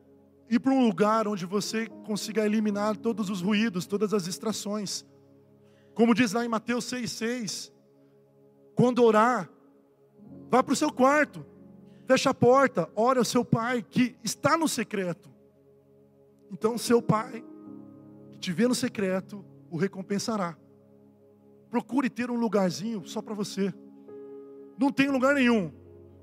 [0.50, 5.06] ir para um lugar onde você consiga eliminar todos os ruídos, todas as distrações.
[5.94, 7.72] Como diz lá em Mateus 6,6,
[8.76, 9.50] quando orar,
[10.50, 11.46] vá para o seu quarto,
[12.06, 15.30] fecha a porta, ore ao seu pai que está no secreto.
[16.52, 17.44] Então, seu pai,
[18.32, 20.58] que te vê no secreto, o recompensará.
[21.70, 23.74] Procure ter um lugarzinho só para você.
[24.78, 25.72] Não tem lugar nenhum.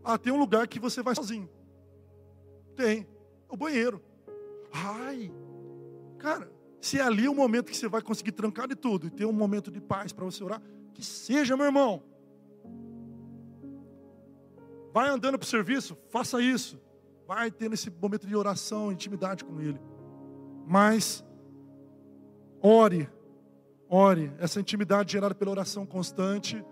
[0.03, 1.49] Ah, tem um lugar que você vai sozinho.
[2.75, 3.07] Tem.
[3.49, 4.03] O banheiro.
[4.73, 5.33] Ai,
[6.19, 9.25] cara, se é ali o momento que você vai conseguir trancar de tudo e ter
[9.25, 10.61] um momento de paz para você orar,
[10.93, 12.03] que seja, meu irmão.
[14.97, 16.81] Vai andando para o serviço, faça isso.
[17.27, 19.79] Vai tendo esse momento de oração, intimidade com Ele.
[20.67, 21.23] Mas,
[22.63, 23.07] ore,
[23.91, 24.33] ore.
[24.39, 26.65] Essa intimidade gerada pela oração constante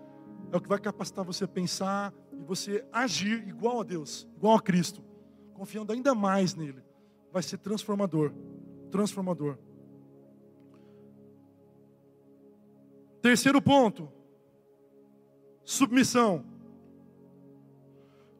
[0.51, 4.55] é o que vai capacitar você a pensar e você agir igual a Deus, igual
[4.55, 5.03] a Cristo,
[5.53, 6.83] confiando ainda mais nele
[7.31, 8.33] vai ser transformador.
[8.89, 9.55] Transformador.
[13.21, 14.11] Terceiro ponto:
[15.63, 16.54] submissão.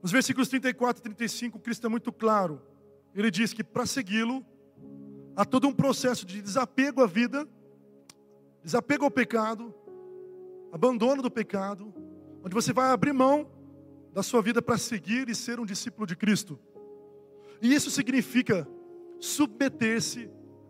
[0.06, 2.62] Nos versículos 34 e 35, Cristo é muito claro.
[3.16, 4.46] Ele diz que para segui-lo,
[5.36, 7.50] há todo um processo de desapego à vida,
[8.62, 9.74] desapego ao pecado,
[10.72, 11.92] abandono do pecado,
[12.44, 13.50] onde você vai abrir mão
[14.14, 16.60] da sua vida para seguir e ser um discípulo de Cristo.
[17.60, 18.68] E isso significa
[19.20, 20.30] submeter-se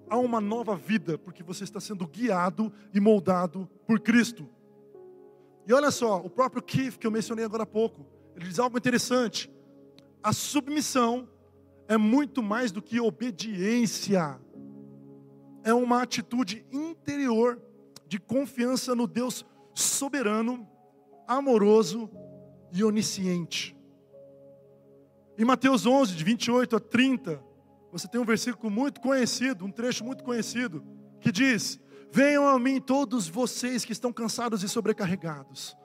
[0.09, 4.47] a uma nova vida, porque você está sendo guiado e moldado por Cristo.
[5.67, 8.77] E olha só, o próprio Keith, que eu mencionei agora há pouco, ele diz algo
[8.77, 9.49] interessante.
[10.21, 11.29] A submissão
[11.87, 14.39] é muito mais do que obediência,
[15.63, 17.61] é uma atitude interior
[18.07, 20.67] de confiança no Deus soberano,
[21.27, 22.09] amoroso
[22.71, 23.75] e onisciente.
[25.37, 27.43] Em Mateus 11, de 28 a 30,
[27.91, 30.83] você tem um versículo muito conhecido, um trecho muito conhecido,
[31.19, 31.79] que diz:
[32.11, 35.75] Venham a mim todos vocês que estão cansados e sobrecarregados,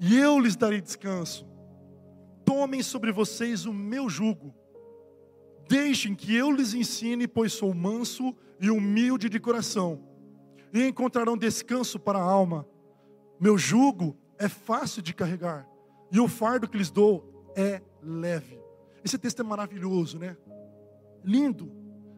[0.00, 1.53] e eu lhes darei descanso.
[2.44, 4.54] Tomem sobre vocês o meu jugo.
[5.68, 10.02] Deixem que eu lhes ensine, pois sou manso e humilde de coração,
[10.72, 12.66] e encontrarão descanso para a alma.
[13.40, 15.66] Meu jugo é fácil de carregar,
[16.12, 18.60] e o fardo que lhes dou é leve.
[19.02, 20.36] Esse texto é maravilhoso, né?
[21.24, 21.72] lindo,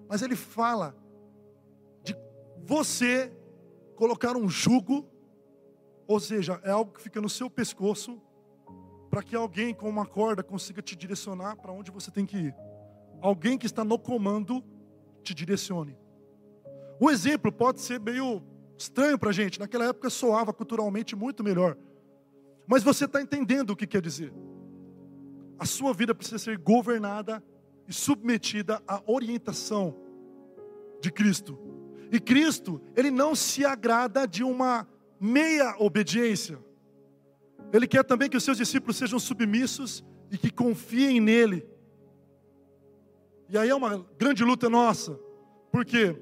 [0.09, 0.97] mas ele fala
[2.03, 2.15] de
[2.65, 3.33] você
[3.95, 5.09] colocar um jugo,
[6.07, 8.21] ou seja, é algo que fica no seu pescoço,
[9.17, 12.55] para que alguém com uma corda consiga te direcionar para onde você tem que ir.
[13.19, 14.63] Alguém que está no comando
[15.23, 15.97] te direcione.
[17.01, 18.43] O exemplo pode ser meio
[18.77, 21.79] estranho para a gente, naquela época soava culturalmente muito melhor.
[22.67, 24.35] Mas você está entendendo o que quer dizer.
[25.59, 27.43] A sua vida precisa ser governada
[27.89, 29.97] e submetida à orientação
[31.01, 31.59] de Cristo.
[32.13, 34.87] E Cristo, ele não se agrada de uma
[35.19, 36.66] meia obediência.
[37.73, 41.67] Ele quer também que os seus discípulos sejam submissos e que confiem nele.
[43.49, 45.19] E aí é uma grande luta nossa.
[45.71, 46.21] Por quê?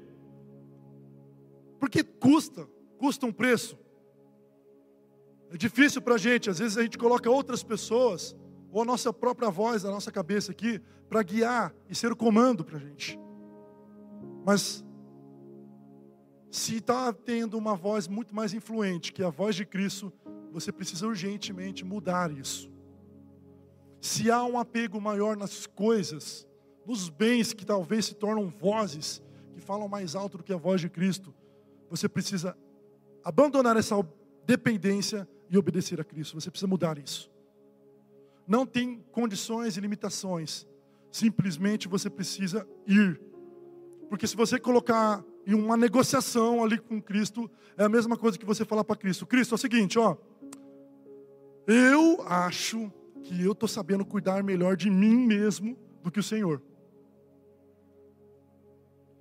[1.79, 3.77] Porque custa, custa um preço.
[5.51, 8.35] É difícil para a gente, às vezes a gente coloca outras pessoas
[8.71, 12.65] ou a nossa própria voz, a nossa cabeça aqui, para guiar e ser o comando
[12.65, 13.17] para a gente.
[14.45, 14.83] Mas,
[16.51, 20.11] se está tendo uma voz muito mais influente que a voz de Cristo,
[20.55, 22.71] você precisa urgentemente mudar isso.
[23.99, 26.47] Se há um apego maior nas coisas,
[26.85, 29.21] nos bens que talvez se tornam vozes,
[29.53, 31.35] que falam mais alto do que a voz de Cristo,
[31.89, 32.57] você precisa
[33.21, 33.95] abandonar essa
[34.45, 36.39] dependência e obedecer a Cristo.
[36.39, 37.29] Você precisa mudar isso.
[38.47, 40.65] Não tem condições e limitações.
[41.11, 43.19] Simplesmente você precisa ir.
[44.07, 48.45] Porque se você colocar em uma negociação ali com Cristo, é a mesma coisa que
[48.45, 50.17] você falar para Cristo: Cristo, é o seguinte, ó.
[51.67, 52.91] Eu acho
[53.23, 56.61] que eu estou sabendo cuidar melhor de mim mesmo do que o Senhor.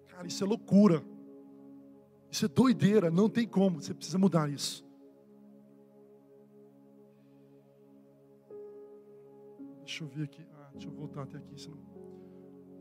[0.09, 1.03] Cara, isso é loucura.
[2.31, 3.81] Isso é doideira, não tem como.
[3.81, 4.85] Você precisa mudar isso.
[9.85, 10.47] Deixa eu ver aqui.
[10.55, 11.61] Ah, deixa eu voltar até aqui.
[11.61, 11.79] Senão...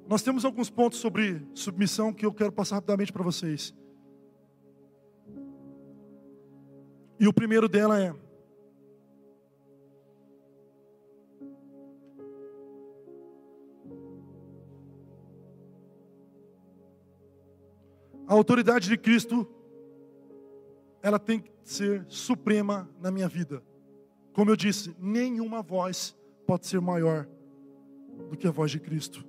[0.07, 3.73] Nós temos alguns pontos sobre submissão que eu quero passar rapidamente para vocês.
[7.19, 8.13] E o primeiro dela é
[18.33, 19.47] A autoridade de Cristo,
[21.03, 23.61] ela tem que ser suprema na minha vida.
[24.33, 26.17] Como eu disse, nenhuma voz
[26.47, 27.27] pode ser maior
[28.31, 29.23] do que a voz de Cristo.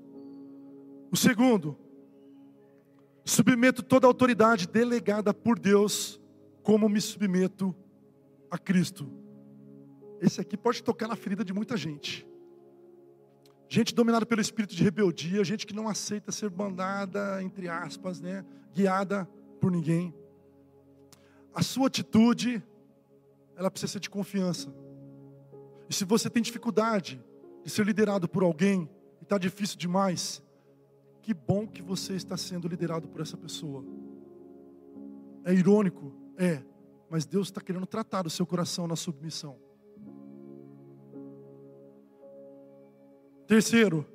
[1.12, 1.76] O segundo,
[3.26, 6.18] submeto toda a autoridade delegada por Deus,
[6.62, 7.76] como me submeto
[8.50, 9.06] a Cristo.
[10.18, 12.26] Esse aqui pode tocar na ferida de muita gente.
[13.74, 18.44] Gente dominada pelo espírito de rebeldia, gente que não aceita ser mandada, entre aspas, né,
[18.72, 19.28] guiada
[19.60, 20.14] por ninguém.
[21.52, 22.62] A sua atitude,
[23.56, 24.72] ela precisa ser de confiança.
[25.90, 27.20] E se você tem dificuldade
[27.64, 28.88] de ser liderado por alguém
[29.20, 30.40] e está difícil demais,
[31.20, 33.84] que bom que você está sendo liderado por essa pessoa.
[35.44, 36.14] É irônico?
[36.38, 36.62] É,
[37.10, 39.58] mas Deus está querendo tratar o seu coração na submissão.
[43.46, 44.06] Terceiro,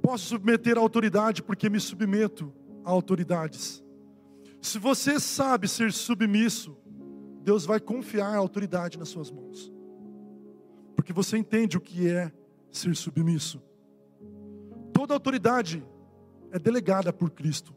[0.00, 2.52] posso submeter a autoridade porque me submeto
[2.84, 3.82] a autoridades.
[4.60, 6.76] Se você sabe ser submisso,
[7.42, 9.72] Deus vai confiar a autoridade nas suas mãos,
[10.94, 12.32] porque você entende o que é
[12.70, 13.60] ser submisso.
[14.92, 15.84] Toda autoridade
[16.52, 17.74] é delegada por Cristo.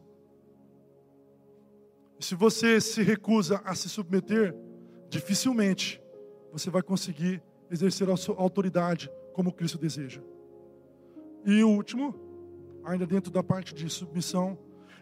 [2.20, 4.54] Se você se recusa a se submeter,
[5.08, 6.00] dificilmente
[6.52, 10.22] você vai conseguir exercer a sua autoridade como Cristo deseja.
[11.44, 12.14] E o último,
[12.84, 14.58] ainda dentro da parte de submissão,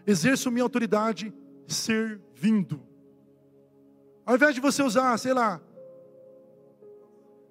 [0.07, 1.33] exerço minha autoridade
[1.67, 2.83] servindo.
[4.27, 5.61] Ao invés de você usar, sei lá,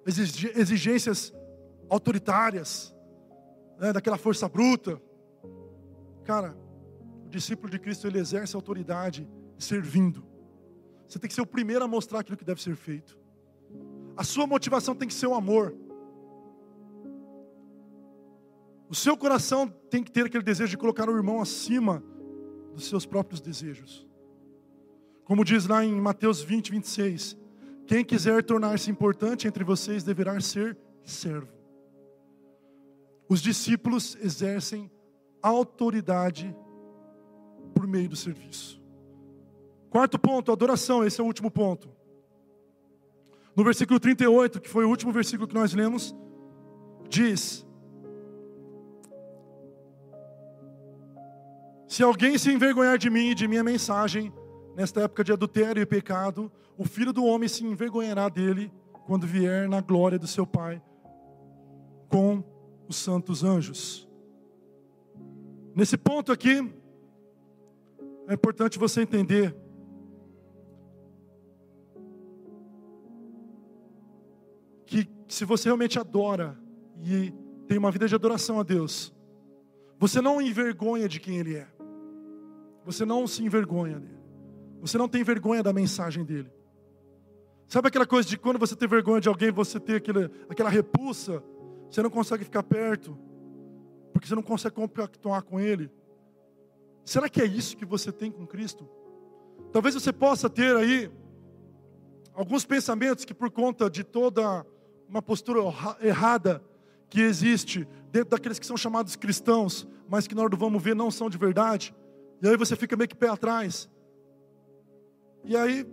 [0.06, 1.32] exigências
[1.88, 2.94] autoritárias,
[3.78, 5.00] né, daquela força bruta,
[6.24, 6.56] cara,
[7.24, 10.24] o discípulo de Cristo ele exerce autoridade servindo.
[11.08, 13.18] Você tem que ser o primeiro a mostrar aquilo que deve ser feito.
[14.16, 15.74] A sua motivação tem que ser o amor.
[18.88, 22.02] O seu coração tem que ter aquele desejo de colocar o irmão acima
[22.72, 24.06] dos seus próprios desejos.
[25.24, 27.36] Como diz lá em Mateus 20, 26.
[27.86, 31.48] Quem quiser tornar-se importante entre vocês deverá ser servo.
[33.28, 34.90] Os discípulos exercem
[35.42, 36.54] autoridade
[37.74, 38.80] por meio do serviço.
[39.90, 41.04] Quarto ponto, adoração.
[41.04, 41.88] Esse é o último ponto.
[43.56, 46.14] No versículo 38, que foi o último versículo que nós lemos,
[47.08, 47.64] diz:
[51.86, 54.32] Se alguém se envergonhar de mim e de minha mensagem,
[54.74, 58.72] nesta época de adultério e pecado, o filho do homem se envergonhará dele
[59.06, 60.82] quando vier na glória do seu Pai
[62.08, 62.42] com
[62.88, 64.08] os santos anjos.
[65.74, 66.72] Nesse ponto aqui,
[68.26, 69.54] é importante você entender
[75.28, 76.58] se você realmente adora
[77.02, 77.32] e
[77.66, 79.12] tem uma vida de adoração a Deus,
[79.98, 81.68] você não envergonha de quem Ele é.
[82.84, 84.18] Você não se envergonha dele.
[84.80, 86.52] Você não tem vergonha da mensagem dele.
[87.66, 91.42] Sabe aquela coisa de quando você tem vergonha de alguém, você tem aquela, aquela repulsa,
[91.90, 93.18] você não consegue ficar perto,
[94.12, 95.90] porque você não consegue compactuar com ele?
[97.04, 98.88] Será que é isso que você tem com Cristo?
[99.72, 101.10] Talvez você possa ter aí
[102.34, 104.64] alguns pensamentos que, por conta de toda
[105.08, 105.60] uma postura
[106.00, 106.62] errada
[107.08, 110.94] que existe dentro daqueles que são chamados cristãos, mas que na hora do vamos ver
[110.94, 111.94] não são de verdade.
[112.42, 113.88] E aí você fica meio que pé atrás.
[115.44, 115.86] E aí,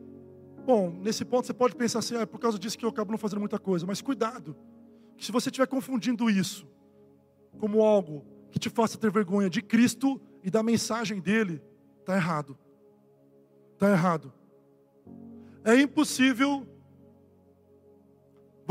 [0.66, 3.12] bom, nesse ponto você pode pensar assim, ah, é por causa disso que eu acabo
[3.12, 3.86] não fazendo muita coisa.
[3.86, 4.56] Mas cuidado,
[5.18, 6.68] que se você estiver confundindo isso
[7.60, 11.62] como algo que te faça ter vergonha de Cristo e da mensagem dele,
[12.00, 12.58] está errado.
[13.74, 14.34] Está errado.
[15.64, 16.68] É impossível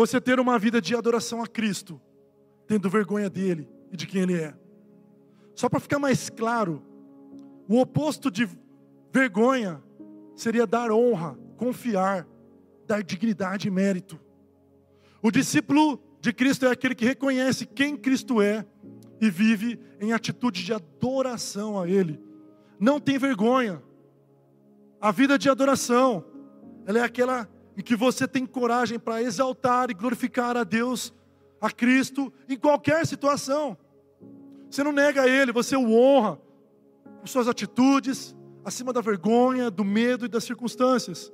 [0.00, 2.00] você ter uma vida de adoração a Cristo
[2.66, 4.54] tendo vergonha dele e de quem ele é.
[5.54, 6.82] Só para ficar mais claro,
[7.68, 8.48] o oposto de
[9.12, 9.82] vergonha
[10.34, 12.26] seria dar honra, confiar,
[12.86, 14.18] dar dignidade e mérito.
[15.20, 18.64] O discípulo de Cristo é aquele que reconhece quem Cristo é
[19.20, 22.18] e vive em atitude de adoração a Ele.
[22.78, 23.82] Não tem vergonha.
[24.98, 26.24] A vida de adoração,
[26.86, 27.46] ela é aquela
[27.76, 31.12] em que você tem coragem para exaltar e glorificar a Deus,
[31.60, 33.76] a Cristo, em qualquer situação.
[34.70, 36.40] Você não nega a Ele, você o honra
[37.20, 41.32] com suas atitudes, acima da vergonha, do medo e das circunstâncias.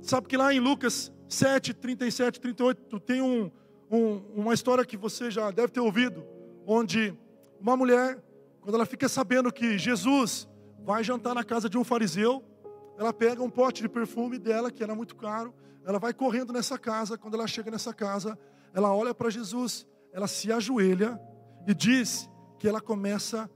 [0.00, 3.50] Sabe que lá em Lucas 7, 37, 38, tem um,
[3.90, 6.24] um, uma história que você já deve ter ouvido,
[6.66, 7.14] onde
[7.60, 8.22] uma mulher,
[8.60, 10.48] quando ela fica sabendo que Jesus
[10.84, 12.42] vai jantar na casa de um fariseu,
[13.02, 15.52] ela pega um pote de perfume dela, que era muito caro,
[15.84, 18.38] ela vai correndo nessa casa, quando ela chega nessa casa,
[18.72, 21.20] ela olha para Jesus, ela se ajoelha
[21.66, 22.30] e diz
[22.60, 23.50] que ela começa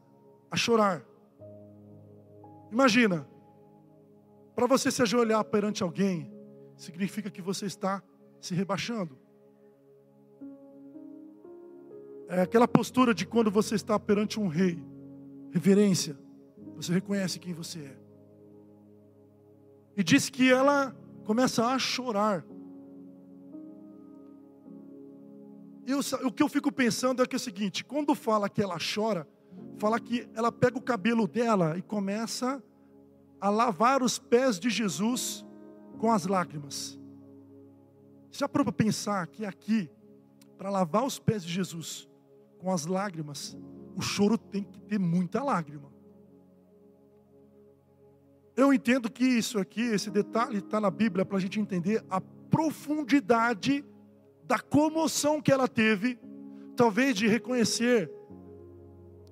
[0.50, 1.06] a chorar.
[2.72, 3.24] Imagina,
[4.56, 6.28] para você se ajoelhar perante alguém,
[6.76, 8.02] significa que você está
[8.40, 9.16] se rebaixando.
[12.28, 14.84] É aquela postura de quando você está perante um rei,
[15.52, 16.18] reverência,
[16.74, 18.05] você reconhece quem você é.
[19.96, 20.94] E diz que ela
[21.24, 22.44] começa a chorar.
[25.86, 28.76] E o que eu fico pensando é que é o seguinte: quando fala que ela
[28.76, 29.26] chora,
[29.78, 32.62] fala que ela pega o cabelo dela e começa
[33.40, 35.46] a lavar os pés de Jesus
[35.98, 36.98] com as lágrimas.
[38.30, 39.88] Já para pensar que aqui,
[40.58, 42.08] para lavar os pés de Jesus
[42.58, 43.56] com as lágrimas,
[43.94, 45.95] o choro tem que ter muita lágrima.
[48.56, 52.20] Eu entendo que isso aqui, esse detalhe está na Bíblia para a gente entender a
[52.20, 53.84] profundidade
[54.44, 56.18] da comoção que ela teve,
[56.74, 58.10] talvez de reconhecer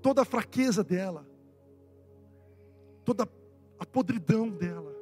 [0.03, 1.27] toda a fraqueza dela,
[3.03, 3.27] toda
[3.79, 4.95] a podridão dela,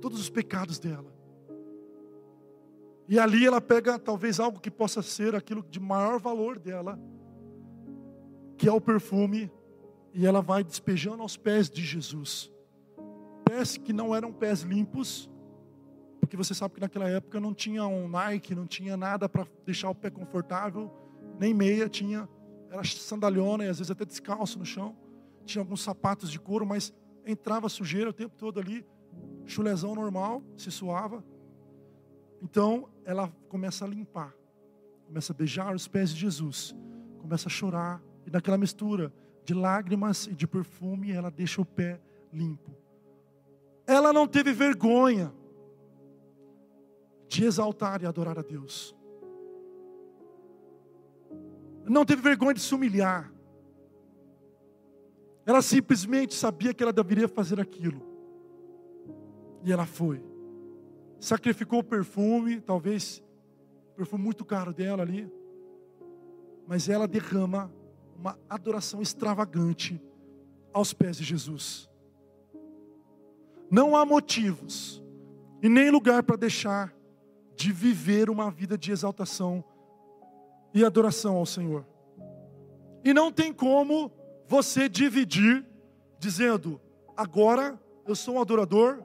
[0.00, 1.12] todos os pecados dela.
[3.06, 6.98] E ali ela pega talvez algo que possa ser aquilo de maior valor dela,
[8.56, 9.50] que é o perfume,
[10.14, 12.50] e ela vai despejando aos pés de Jesus.
[13.48, 15.28] Pés que não eram pés limpos,
[16.20, 19.88] porque você sabe que naquela época não tinha um Nike, não tinha nada para deixar
[19.88, 20.92] o pé confortável,
[21.38, 22.28] nem meia tinha
[22.70, 24.96] era sandalhona e às vezes até descalço no chão.
[25.44, 26.92] Tinha alguns sapatos de couro, mas
[27.26, 28.84] entrava sujeira o tempo todo ali.
[29.46, 31.24] Chulezão normal, se suava.
[32.42, 34.34] Então ela começa a limpar,
[35.06, 36.76] começa a beijar os pés de Jesus,
[37.18, 39.12] começa a chorar, e naquela mistura
[39.44, 41.98] de lágrimas e de perfume, ela deixa o pé
[42.30, 42.77] limpo.
[43.88, 45.34] Ela não teve vergonha
[47.26, 48.96] de exaltar e adorar a Deus
[51.88, 53.32] não teve vergonha de se humilhar.
[55.46, 58.02] Ela simplesmente sabia que ela deveria fazer aquilo.
[59.64, 60.22] E ela foi.
[61.18, 63.22] Sacrificou o perfume, talvez
[63.96, 65.30] perfume muito caro dela ali.
[66.66, 67.72] Mas ela derrama
[68.16, 70.00] uma adoração extravagante
[70.72, 71.88] aos pés de Jesus.
[73.70, 75.02] Não há motivos
[75.62, 76.94] e nem lugar para deixar
[77.54, 79.64] de viver uma vida de exaltação
[80.72, 81.86] e adoração ao Senhor.
[83.04, 84.12] E não tem como
[84.46, 85.66] você dividir
[86.18, 86.80] dizendo,
[87.16, 89.02] agora eu sou um adorador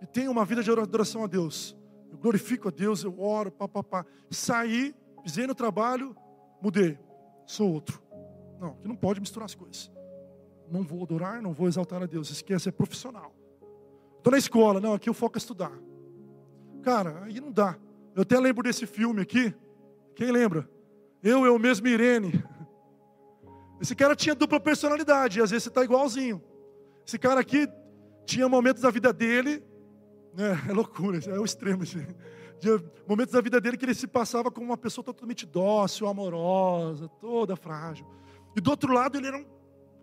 [0.00, 1.76] e tenho uma vida de adoração a Deus.
[2.10, 4.04] Eu glorifico a Deus, eu oro, papapá.
[4.30, 6.14] Saí, pisei no trabalho,
[6.60, 6.98] mudei,
[7.46, 8.02] sou outro.
[8.60, 9.90] Não, que não pode misturar as coisas.
[10.70, 12.30] Não vou adorar, não vou exaltar a Deus.
[12.30, 13.34] Esquece, é profissional.
[14.22, 15.72] Estou na escola, não, aqui eu foco a estudar.
[16.80, 17.76] Cara, aí não dá.
[18.14, 19.52] Eu até lembro desse filme aqui.
[20.14, 20.70] Quem lembra?
[21.20, 22.32] Eu, eu mesmo, Irene.
[23.80, 26.40] Esse cara tinha dupla personalidade, às vezes você está igualzinho.
[27.04, 27.68] Esse cara aqui
[28.24, 29.60] tinha momentos da vida dele,
[30.32, 31.82] né, é loucura, é o extremo.
[31.82, 32.06] Assim,
[33.08, 37.56] momentos da vida dele que ele se passava como uma pessoa totalmente dócil, amorosa, toda
[37.56, 38.06] frágil.
[38.54, 39.46] E do outro lado ele era um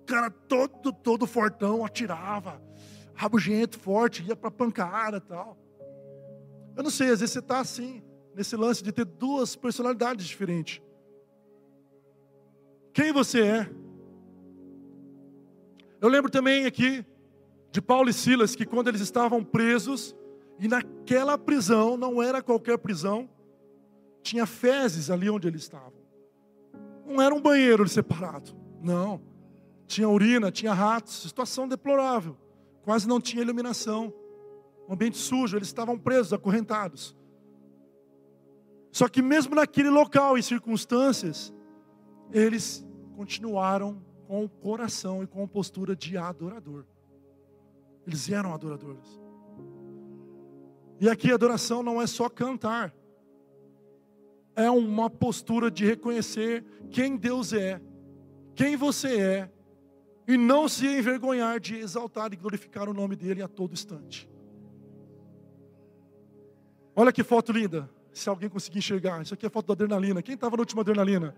[0.06, 2.62] cara todo, todo fortão, atirava,
[3.20, 5.58] rabugento, forte, ia para pancada tal.
[6.74, 8.02] Eu não sei, às vezes você está assim,
[8.34, 10.82] nesse lance de ter duas personalidades diferentes.
[12.94, 13.70] Quem você é?
[16.00, 17.06] Eu lembro também aqui
[17.74, 20.16] de Paulo e Silas que quando eles estavam presos,
[20.58, 23.30] e naquela prisão, não era qualquer prisão,
[24.24, 26.00] tinha fezes ali onde eles estavam.
[27.06, 29.22] Não era um banheiro separado, não.
[29.88, 32.38] Tinha urina, tinha ratos, situação deplorável.
[32.84, 34.14] Quase não tinha iluminação.
[34.88, 37.16] Um ambiente sujo, eles estavam presos, acorrentados.
[38.92, 41.54] Só que mesmo naquele local e circunstâncias,
[42.32, 46.86] eles continuaram com o coração e com a postura de adorador.
[48.06, 49.20] Eles eram adoradores.
[51.00, 52.94] E aqui adoração não é só cantar,
[54.56, 57.82] é uma postura de reconhecer quem Deus é,
[58.54, 59.52] quem você é,
[60.30, 64.30] e não se envergonhar de exaltar e glorificar o nome dele a todo instante.
[66.96, 69.24] Olha que foto linda, se alguém conseguir enxergar.
[69.24, 70.22] Isso aqui é foto da adrenalina.
[70.22, 71.36] Quem estava na última adrenalina?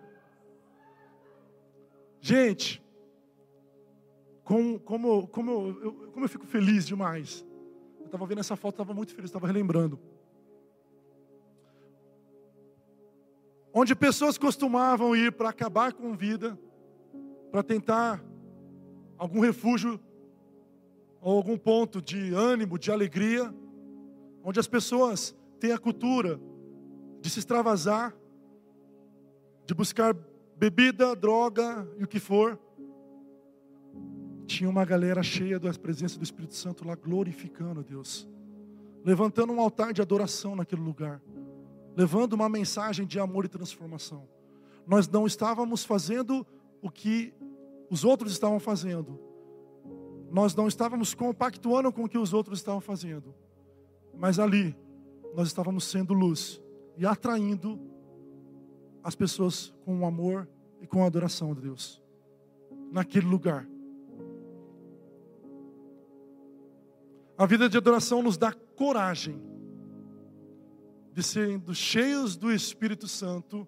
[2.20, 2.84] Gente,
[4.44, 7.46] como, como, como, eu, como eu fico feliz demais.
[7.98, 9.98] Eu estava vendo essa foto, estava muito feliz, estava relembrando.
[13.74, 16.60] Onde pessoas costumavam ir para acabar com vida,
[17.50, 18.22] para tentar
[19.22, 20.00] algum refúgio
[21.22, 23.54] ou algum ponto de ânimo, de alegria,
[24.44, 26.42] onde as pessoas têm a cultura
[27.22, 28.16] de se extravasar,
[29.64, 30.16] de buscar
[30.58, 32.60] bebida, droga e o que for.
[34.48, 38.28] Tinha uma galera cheia da presença do Espírito Santo lá glorificando Deus,
[39.06, 41.22] levantando um altar de adoração naquele lugar,
[41.96, 44.28] levando uma mensagem de amor e transformação.
[44.88, 46.44] Nós não estávamos fazendo
[46.82, 47.36] o que
[47.92, 49.20] os outros estavam fazendo.
[50.32, 53.36] Nós não estávamos compactuando com o que os outros estavam fazendo.
[54.18, 54.74] Mas ali,
[55.36, 56.62] nós estávamos sendo luz
[56.98, 57.78] e atraindo
[59.04, 60.48] as pessoas com o amor
[60.80, 62.02] e com a adoração de Deus.
[62.94, 63.68] Naquele lugar.
[67.38, 69.42] A vida de adoração nos dá coragem
[71.12, 73.68] de sendo cheios do Espírito Santo,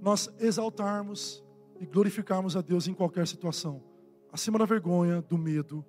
[0.00, 1.43] nós exaltarmos
[1.80, 3.82] e glorificarmos a Deus em qualquer situação,
[4.32, 5.84] acima da vergonha, do medo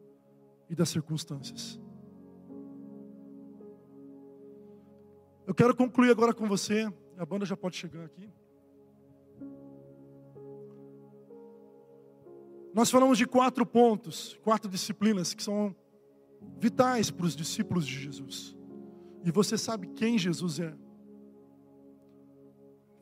[0.69, 1.79] e das circunstâncias.
[5.45, 8.29] Eu quero concluir agora com você, a banda já pode chegar aqui.
[12.73, 15.73] Nós falamos de quatro pontos, quatro disciplinas que são
[16.57, 18.55] vitais para os discípulos de Jesus.
[19.23, 20.75] E você sabe quem Jesus é.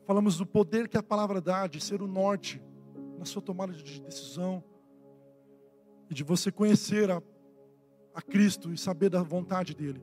[0.06, 2.62] Falamos do poder que a palavra dá de ser o norte
[3.18, 4.62] na sua tomada de decisão
[6.10, 7.22] e de você conhecer a,
[8.14, 10.02] a Cristo e saber da vontade dEle.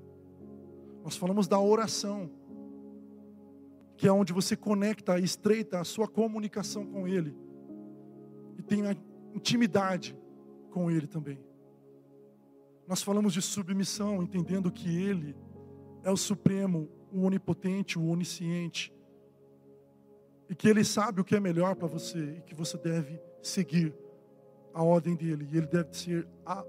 [1.04, 2.32] Nós falamos da oração,
[3.98, 7.36] que é onde você conecta e estreita a sua comunicação com Ele
[8.58, 8.96] e tem a
[9.34, 10.18] intimidade
[10.70, 11.40] com Ele também.
[12.88, 15.36] Nós falamos de submissão, entendendo que Ele
[16.04, 18.94] é o Supremo, o Onipotente, o Onisciente,
[20.52, 23.96] e que Ele sabe o que é melhor para você e que você deve seguir
[24.74, 26.66] a ordem dele, e Ele deve ser a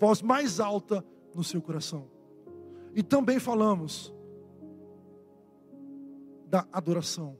[0.00, 1.04] voz mais alta
[1.34, 2.08] no seu coração.
[2.94, 4.14] E também falamos
[6.46, 7.36] da adoração,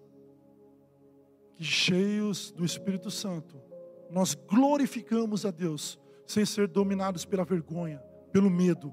[1.55, 3.57] que cheios do Espírito Santo,
[4.11, 8.93] nós glorificamos a Deus sem ser dominados pela vergonha, pelo medo,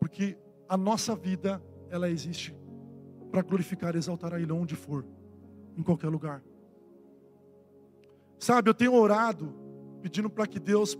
[0.00, 2.56] porque a nossa vida ela existe
[3.30, 5.04] para glorificar e exaltar a Ele onde for
[5.76, 6.42] em qualquer lugar.
[8.38, 9.54] Sabe, eu tenho orado
[10.00, 10.98] pedindo para que Deus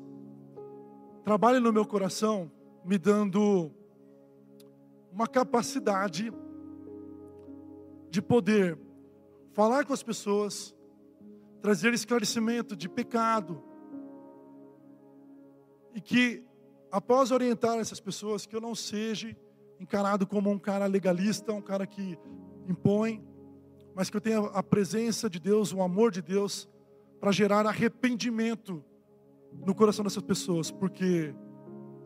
[1.24, 2.50] trabalhe no meu coração,
[2.84, 3.70] me dando
[5.12, 6.32] uma capacidade
[8.10, 8.78] de poder
[9.52, 10.74] falar com as pessoas,
[11.60, 13.62] trazer esclarecimento de pecado,
[15.94, 16.44] e que
[16.90, 19.36] após orientar essas pessoas, que eu não seja
[19.80, 22.18] encarado como um cara legalista, um cara que
[22.68, 23.24] impõe,
[23.96, 26.68] mas que eu tenha a presença de Deus, o amor de Deus,
[27.18, 28.84] para gerar arrependimento
[29.64, 31.34] no coração dessas pessoas, porque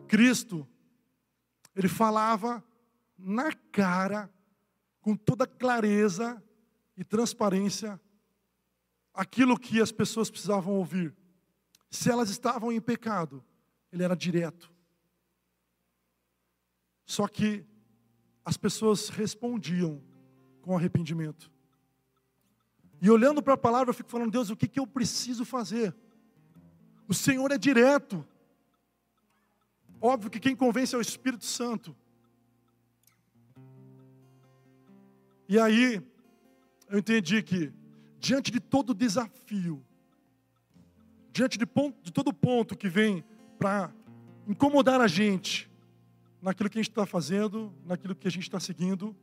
[0.07, 0.65] Cristo,
[1.75, 2.63] Ele falava
[3.17, 4.33] na cara,
[5.01, 6.41] com toda clareza
[6.95, 7.99] e transparência,
[9.13, 11.13] aquilo que as pessoas precisavam ouvir.
[11.89, 13.43] Se elas estavam em pecado,
[13.91, 14.71] Ele era direto.
[17.05, 17.65] Só que
[18.45, 20.01] as pessoas respondiam
[20.61, 21.51] com arrependimento.
[23.01, 25.95] E olhando para a palavra, eu fico falando, Deus, o que, que eu preciso fazer?
[27.07, 28.23] O Senhor é direto.
[29.99, 31.95] Óbvio que quem convence é o Espírito Santo.
[35.49, 36.01] E aí,
[36.87, 37.73] eu entendi que,
[38.19, 39.83] diante de todo desafio,
[41.33, 43.23] diante de, ponto, de todo ponto que vem
[43.57, 43.91] para
[44.47, 45.69] incomodar a gente,
[46.41, 49.15] naquilo que a gente está fazendo, naquilo que a gente está seguindo,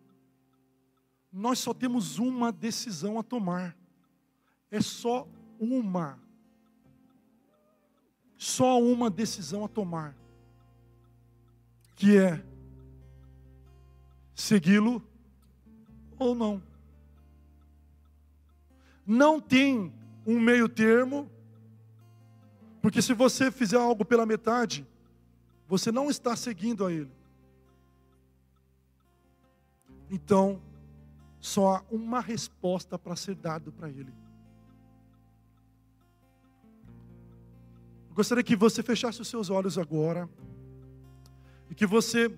[1.39, 3.77] nós só temos uma decisão a tomar.
[4.73, 5.27] É só
[5.61, 6.19] uma.
[8.37, 10.17] Só uma decisão a tomar.
[11.95, 12.45] Que é
[14.35, 15.01] segui-lo
[16.19, 16.61] ou não.
[19.07, 19.93] Não tem
[20.27, 21.31] um meio termo,
[22.83, 24.85] porque se você fizer algo pela metade,
[25.69, 27.11] você não está seguindo a Ele.
[30.11, 30.61] Então,
[31.41, 34.13] só há uma resposta para ser dado para Ele.
[38.13, 40.29] Gostaria que você fechasse os seus olhos agora
[41.71, 42.29] e que você,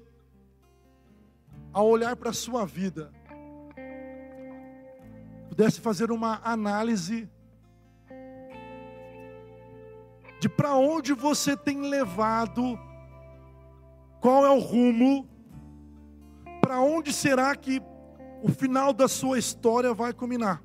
[1.72, 3.11] ao olhar para a sua vida,
[5.48, 7.28] pudesse fazer uma análise
[10.38, 12.78] de para onde você tem levado,
[14.20, 15.28] qual é o rumo,
[16.61, 17.80] para onde será que
[18.43, 20.62] o final da sua história vai culminar.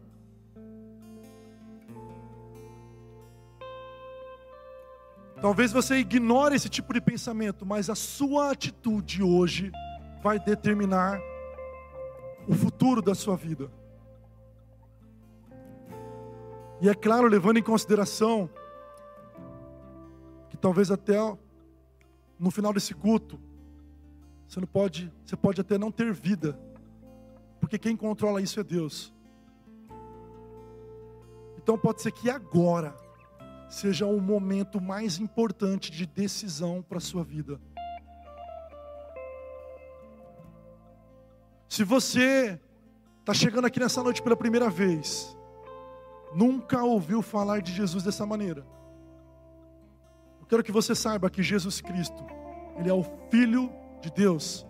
[5.41, 9.71] Talvez você ignore esse tipo de pensamento, mas a sua atitude hoje
[10.23, 11.19] vai determinar
[12.47, 13.69] o futuro da sua vida.
[16.81, 18.49] E é claro, levando em consideração
[20.49, 21.17] que talvez até
[22.39, 23.39] no final desse culto
[24.47, 26.57] você não pode, você pode até não ter vida,
[27.65, 29.11] porque quem controla isso é Deus.
[31.57, 32.95] Então pode ser que agora
[33.67, 37.59] seja o momento mais importante de decisão para a sua vida.
[41.67, 42.61] Se você
[43.21, 45.35] está chegando aqui nessa noite pela primeira vez,
[46.35, 48.63] nunca ouviu falar de Jesus dessa maneira,
[50.39, 52.23] eu quero que você saiba que Jesus Cristo,
[52.77, 54.67] Ele é o Filho de Deus,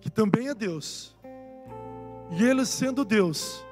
[0.00, 1.16] que também é Deus,
[2.30, 3.64] e Ele sendo Deus,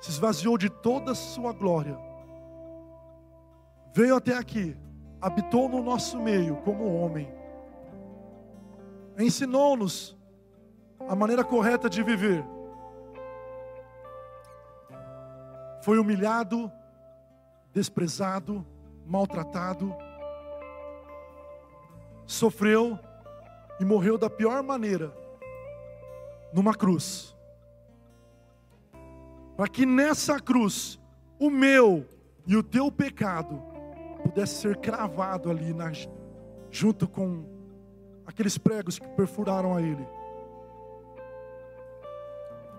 [0.00, 2.10] se esvaziou de toda a sua glória
[3.92, 4.76] veio até aqui,
[5.20, 7.32] habitou no nosso meio como homem,
[9.18, 10.16] ensinou-nos
[11.08, 12.44] a maneira correta de viver.
[15.82, 16.70] Foi humilhado,
[17.72, 18.66] desprezado,
[19.04, 19.94] maltratado,
[22.26, 22.98] sofreu
[23.80, 25.12] e morreu da pior maneira,
[26.52, 27.36] numa cruz.
[29.60, 30.98] Para que nessa cruz,
[31.38, 32.08] o meu
[32.46, 33.62] e o teu pecado
[34.22, 35.92] pudesse ser cravado ali na,
[36.70, 37.44] junto com
[38.24, 40.08] aqueles pregos que perfuraram a ele.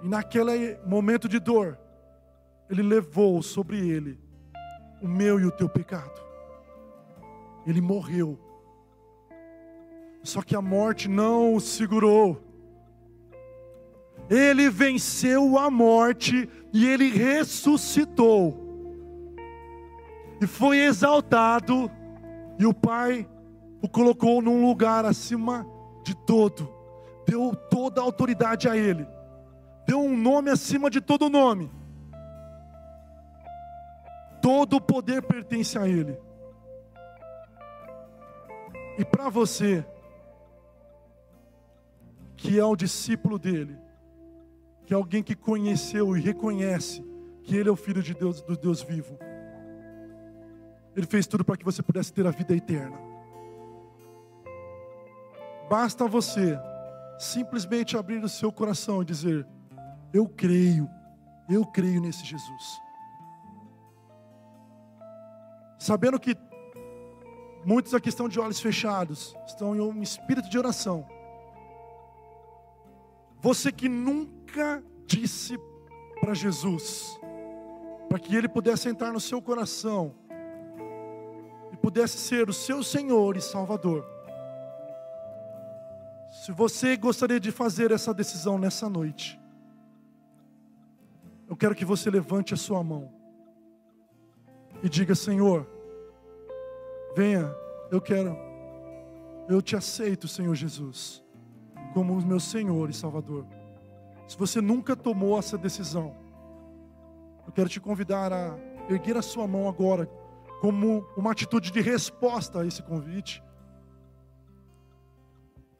[0.01, 1.77] E naquele momento de dor,
[2.67, 4.19] ele levou sobre ele
[5.03, 6.19] o meu e o teu pecado.
[7.67, 8.39] Ele morreu.
[10.23, 12.41] Só que a morte não o segurou.
[14.31, 18.57] Ele venceu a morte e ele ressuscitou.
[20.39, 21.91] E foi exaltado,
[22.57, 23.27] e o Pai
[23.81, 25.67] o colocou num lugar acima
[26.03, 26.71] de todo,
[27.27, 29.05] deu toda a autoridade a Ele,
[29.85, 31.69] deu um nome acima de todo nome,
[34.41, 36.17] todo o poder pertence a Ele.
[38.97, 39.85] E para você,
[42.37, 43.80] que é o discípulo dele,
[44.91, 47.01] que é alguém que conheceu e reconhece
[47.43, 49.17] que Ele é o Filho de Deus, do Deus vivo,
[50.93, 52.99] ele fez tudo para que você pudesse ter a vida eterna.
[55.69, 56.59] Basta você
[57.17, 59.47] simplesmente abrir o seu coração e dizer:
[60.11, 60.89] Eu creio,
[61.49, 62.81] eu creio nesse Jesus.
[65.79, 66.35] Sabendo que
[67.63, 71.07] muitos aqui estão de olhos fechados, estão em um espírito de oração.
[73.39, 74.40] Você que nunca
[75.05, 75.57] disse
[76.19, 77.19] para Jesus,
[78.07, 80.15] para que Ele pudesse entrar no seu coração,
[81.81, 84.05] pudesse ser o seu Senhor e Salvador.
[86.31, 89.39] Se você gostaria de fazer essa decisão nessa noite,
[91.49, 93.11] eu quero que você levante a sua mão
[94.81, 95.67] e diga: Senhor,
[97.15, 97.53] venha,
[97.91, 98.37] eu quero,
[99.49, 101.23] eu te aceito, Senhor Jesus,
[101.93, 103.45] como o meu Senhor e Salvador.
[104.31, 106.15] Se você nunca tomou essa decisão,
[107.45, 108.57] eu quero te convidar a
[108.89, 110.05] erguer a sua mão agora
[110.61, 113.43] como uma atitude de resposta a esse convite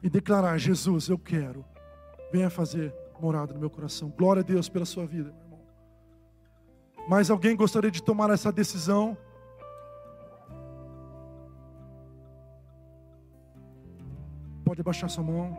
[0.04, 1.64] e declarar: Jesus, eu quero,
[2.30, 4.10] venha fazer morada no meu coração.
[4.10, 5.60] Glória a Deus pela sua vida, meu irmão.
[7.08, 9.18] Mas alguém gostaria de tomar essa decisão?
[14.66, 15.58] Pode abaixar sua mão.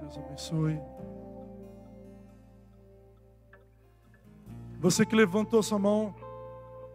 [0.00, 0.80] Deus abençoe.
[4.80, 6.14] Você que levantou sua mão,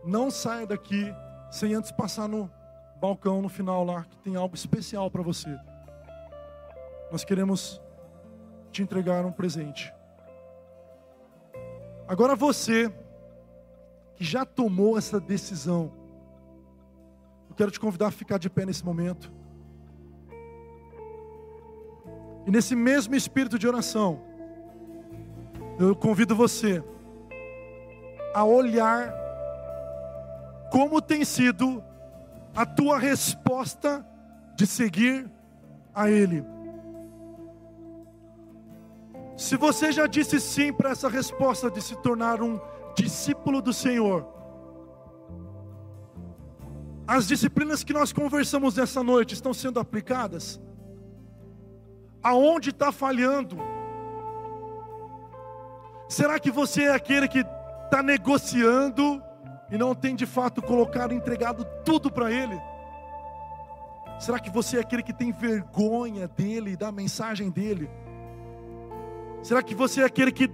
[0.06, 1.14] não saia daqui
[1.52, 2.50] sem antes passar no
[3.00, 5.54] balcão no final lá, que tem algo especial para você.
[7.12, 7.82] Nós queremos
[8.72, 9.94] te entregar um presente.
[12.08, 12.92] Agora você
[14.16, 15.92] que já tomou essa decisão,
[17.50, 19.32] eu quero te convidar a ficar de pé nesse momento.
[22.48, 24.22] E nesse mesmo espírito de oração,
[25.78, 26.84] eu convido você
[28.34, 29.14] a olhar
[30.72, 31.84] como tem sido
[32.56, 34.06] a tua resposta
[34.56, 35.30] de seguir
[35.94, 36.44] a Ele.
[39.38, 42.60] Se você já disse sim para essa resposta de se tornar um
[42.96, 44.28] discípulo do Senhor,
[47.06, 50.62] as disciplinas que nós conversamos nessa noite estão sendo aplicadas?
[52.22, 53.58] Aonde está falhando?
[56.08, 57.46] Será que você é aquele que
[57.94, 59.22] está negociando
[59.70, 62.60] e não tem de fato colocado, entregado tudo para Ele?
[64.20, 67.88] Será que você é aquele que tem vergonha dele, da mensagem dele?
[69.44, 70.50] Será que você é aquele que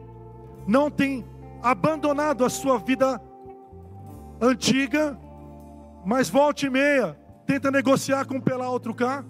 [0.67, 1.25] não tem
[1.63, 3.21] abandonado a sua vida
[4.41, 5.17] antiga,
[6.05, 9.23] mas volta e meia tenta negociar com pelar outro cá?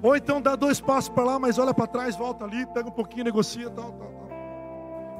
[0.00, 2.92] Ou então dá dois passos para lá, mas olha para trás, volta ali, pega um
[2.92, 4.25] pouquinho, negocia, tal, tal, tal.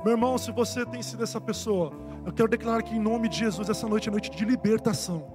[0.07, 1.93] Meu irmão, se você tem sido essa pessoa,
[2.25, 5.27] eu quero declarar que em nome de Jesus, essa noite é noite de libertação.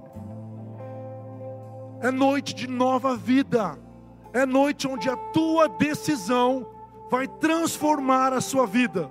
[2.00, 3.78] É noite de nova vida.
[4.32, 6.66] É noite onde a tua decisão
[7.10, 9.10] vai transformar a sua vida.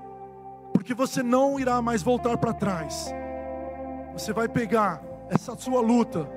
[0.74, 3.14] Porque você não irá mais voltar para trás.
[4.14, 6.28] Você vai pegar essa sua luta,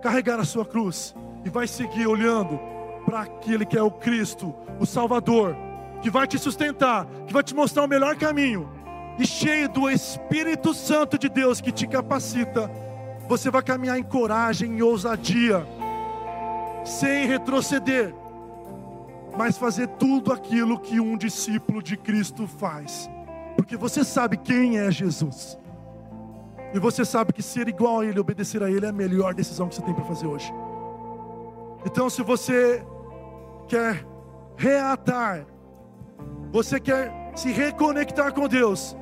[0.00, 1.14] carregar a sua cruz
[1.44, 2.58] e vai seguir olhando
[3.04, 5.54] para aquele que é o Cristo, o Salvador,
[6.04, 8.68] que vai te sustentar, que vai te mostrar o melhor caminho,
[9.18, 12.70] e cheio do Espírito Santo de Deus que te capacita
[13.26, 15.66] você vai caminhar em coragem e ousadia,
[16.84, 18.14] sem retroceder,
[19.34, 23.08] mas fazer tudo aquilo que um discípulo de Cristo faz,
[23.56, 25.58] porque você sabe quem é Jesus,
[26.74, 29.70] e você sabe que ser igual a Ele, obedecer a Ele, é a melhor decisão
[29.70, 30.52] que você tem para fazer hoje.
[31.86, 32.84] Então, se você
[33.66, 34.06] quer
[34.54, 35.46] reatar,
[36.54, 38.96] você quer se reconectar com Deus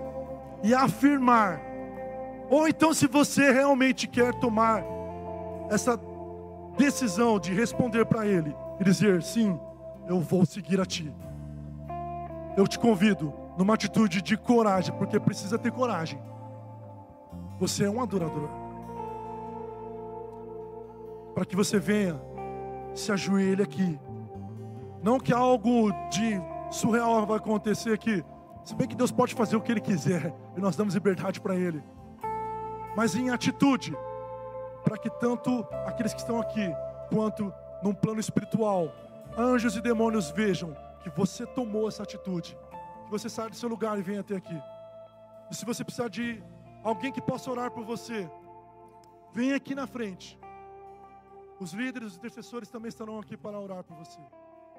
[0.64, 1.72] e afirmar
[2.52, 4.84] ou então, se você realmente quer tomar
[5.70, 5.98] essa
[6.76, 9.58] decisão de responder para Ele e dizer: sim,
[10.06, 11.10] eu vou seguir a Ti.
[12.54, 16.20] Eu te convido numa atitude de coragem, porque precisa ter coragem.
[17.58, 18.50] Você é um adorador.
[21.34, 22.20] Para que você venha,
[22.94, 23.98] se ajoelhe aqui.
[25.02, 26.38] Não que algo de
[26.72, 28.24] surreal vai acontecer aqui.
[28.64, 31.56] Se bem que Deus pode fazer o que Ele quiser, e nós damos liberdade para
[31.56, 31.82] Ele
[32.96, 33.96] mas em atitude,
[34.84, 36.68] para que tanto aqueles que estão aqui,
[37.08, 37.52] quanto
[37.82, 38.92] num plano espiritual,
[39.36, 42.56] anjos e demônios vejam que você tomou essa atitude,
[43.04, 44.62] que você sai do seu lugar e vem até aqui.
[45.50, 46.42] E se você precisar de
[46.84, 48.30] alguém que possa orar por você,
[49.32, 50.38] vem aqui na frente.
[51.58, 54.20] Os líderes, os intercessores também estarão aqui para orar por você.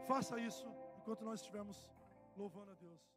[0.08, 0.68] Faça isso
[1.04, 1.78] enquanto nós estivermos
[2.38, 3.13] louvando a Deus.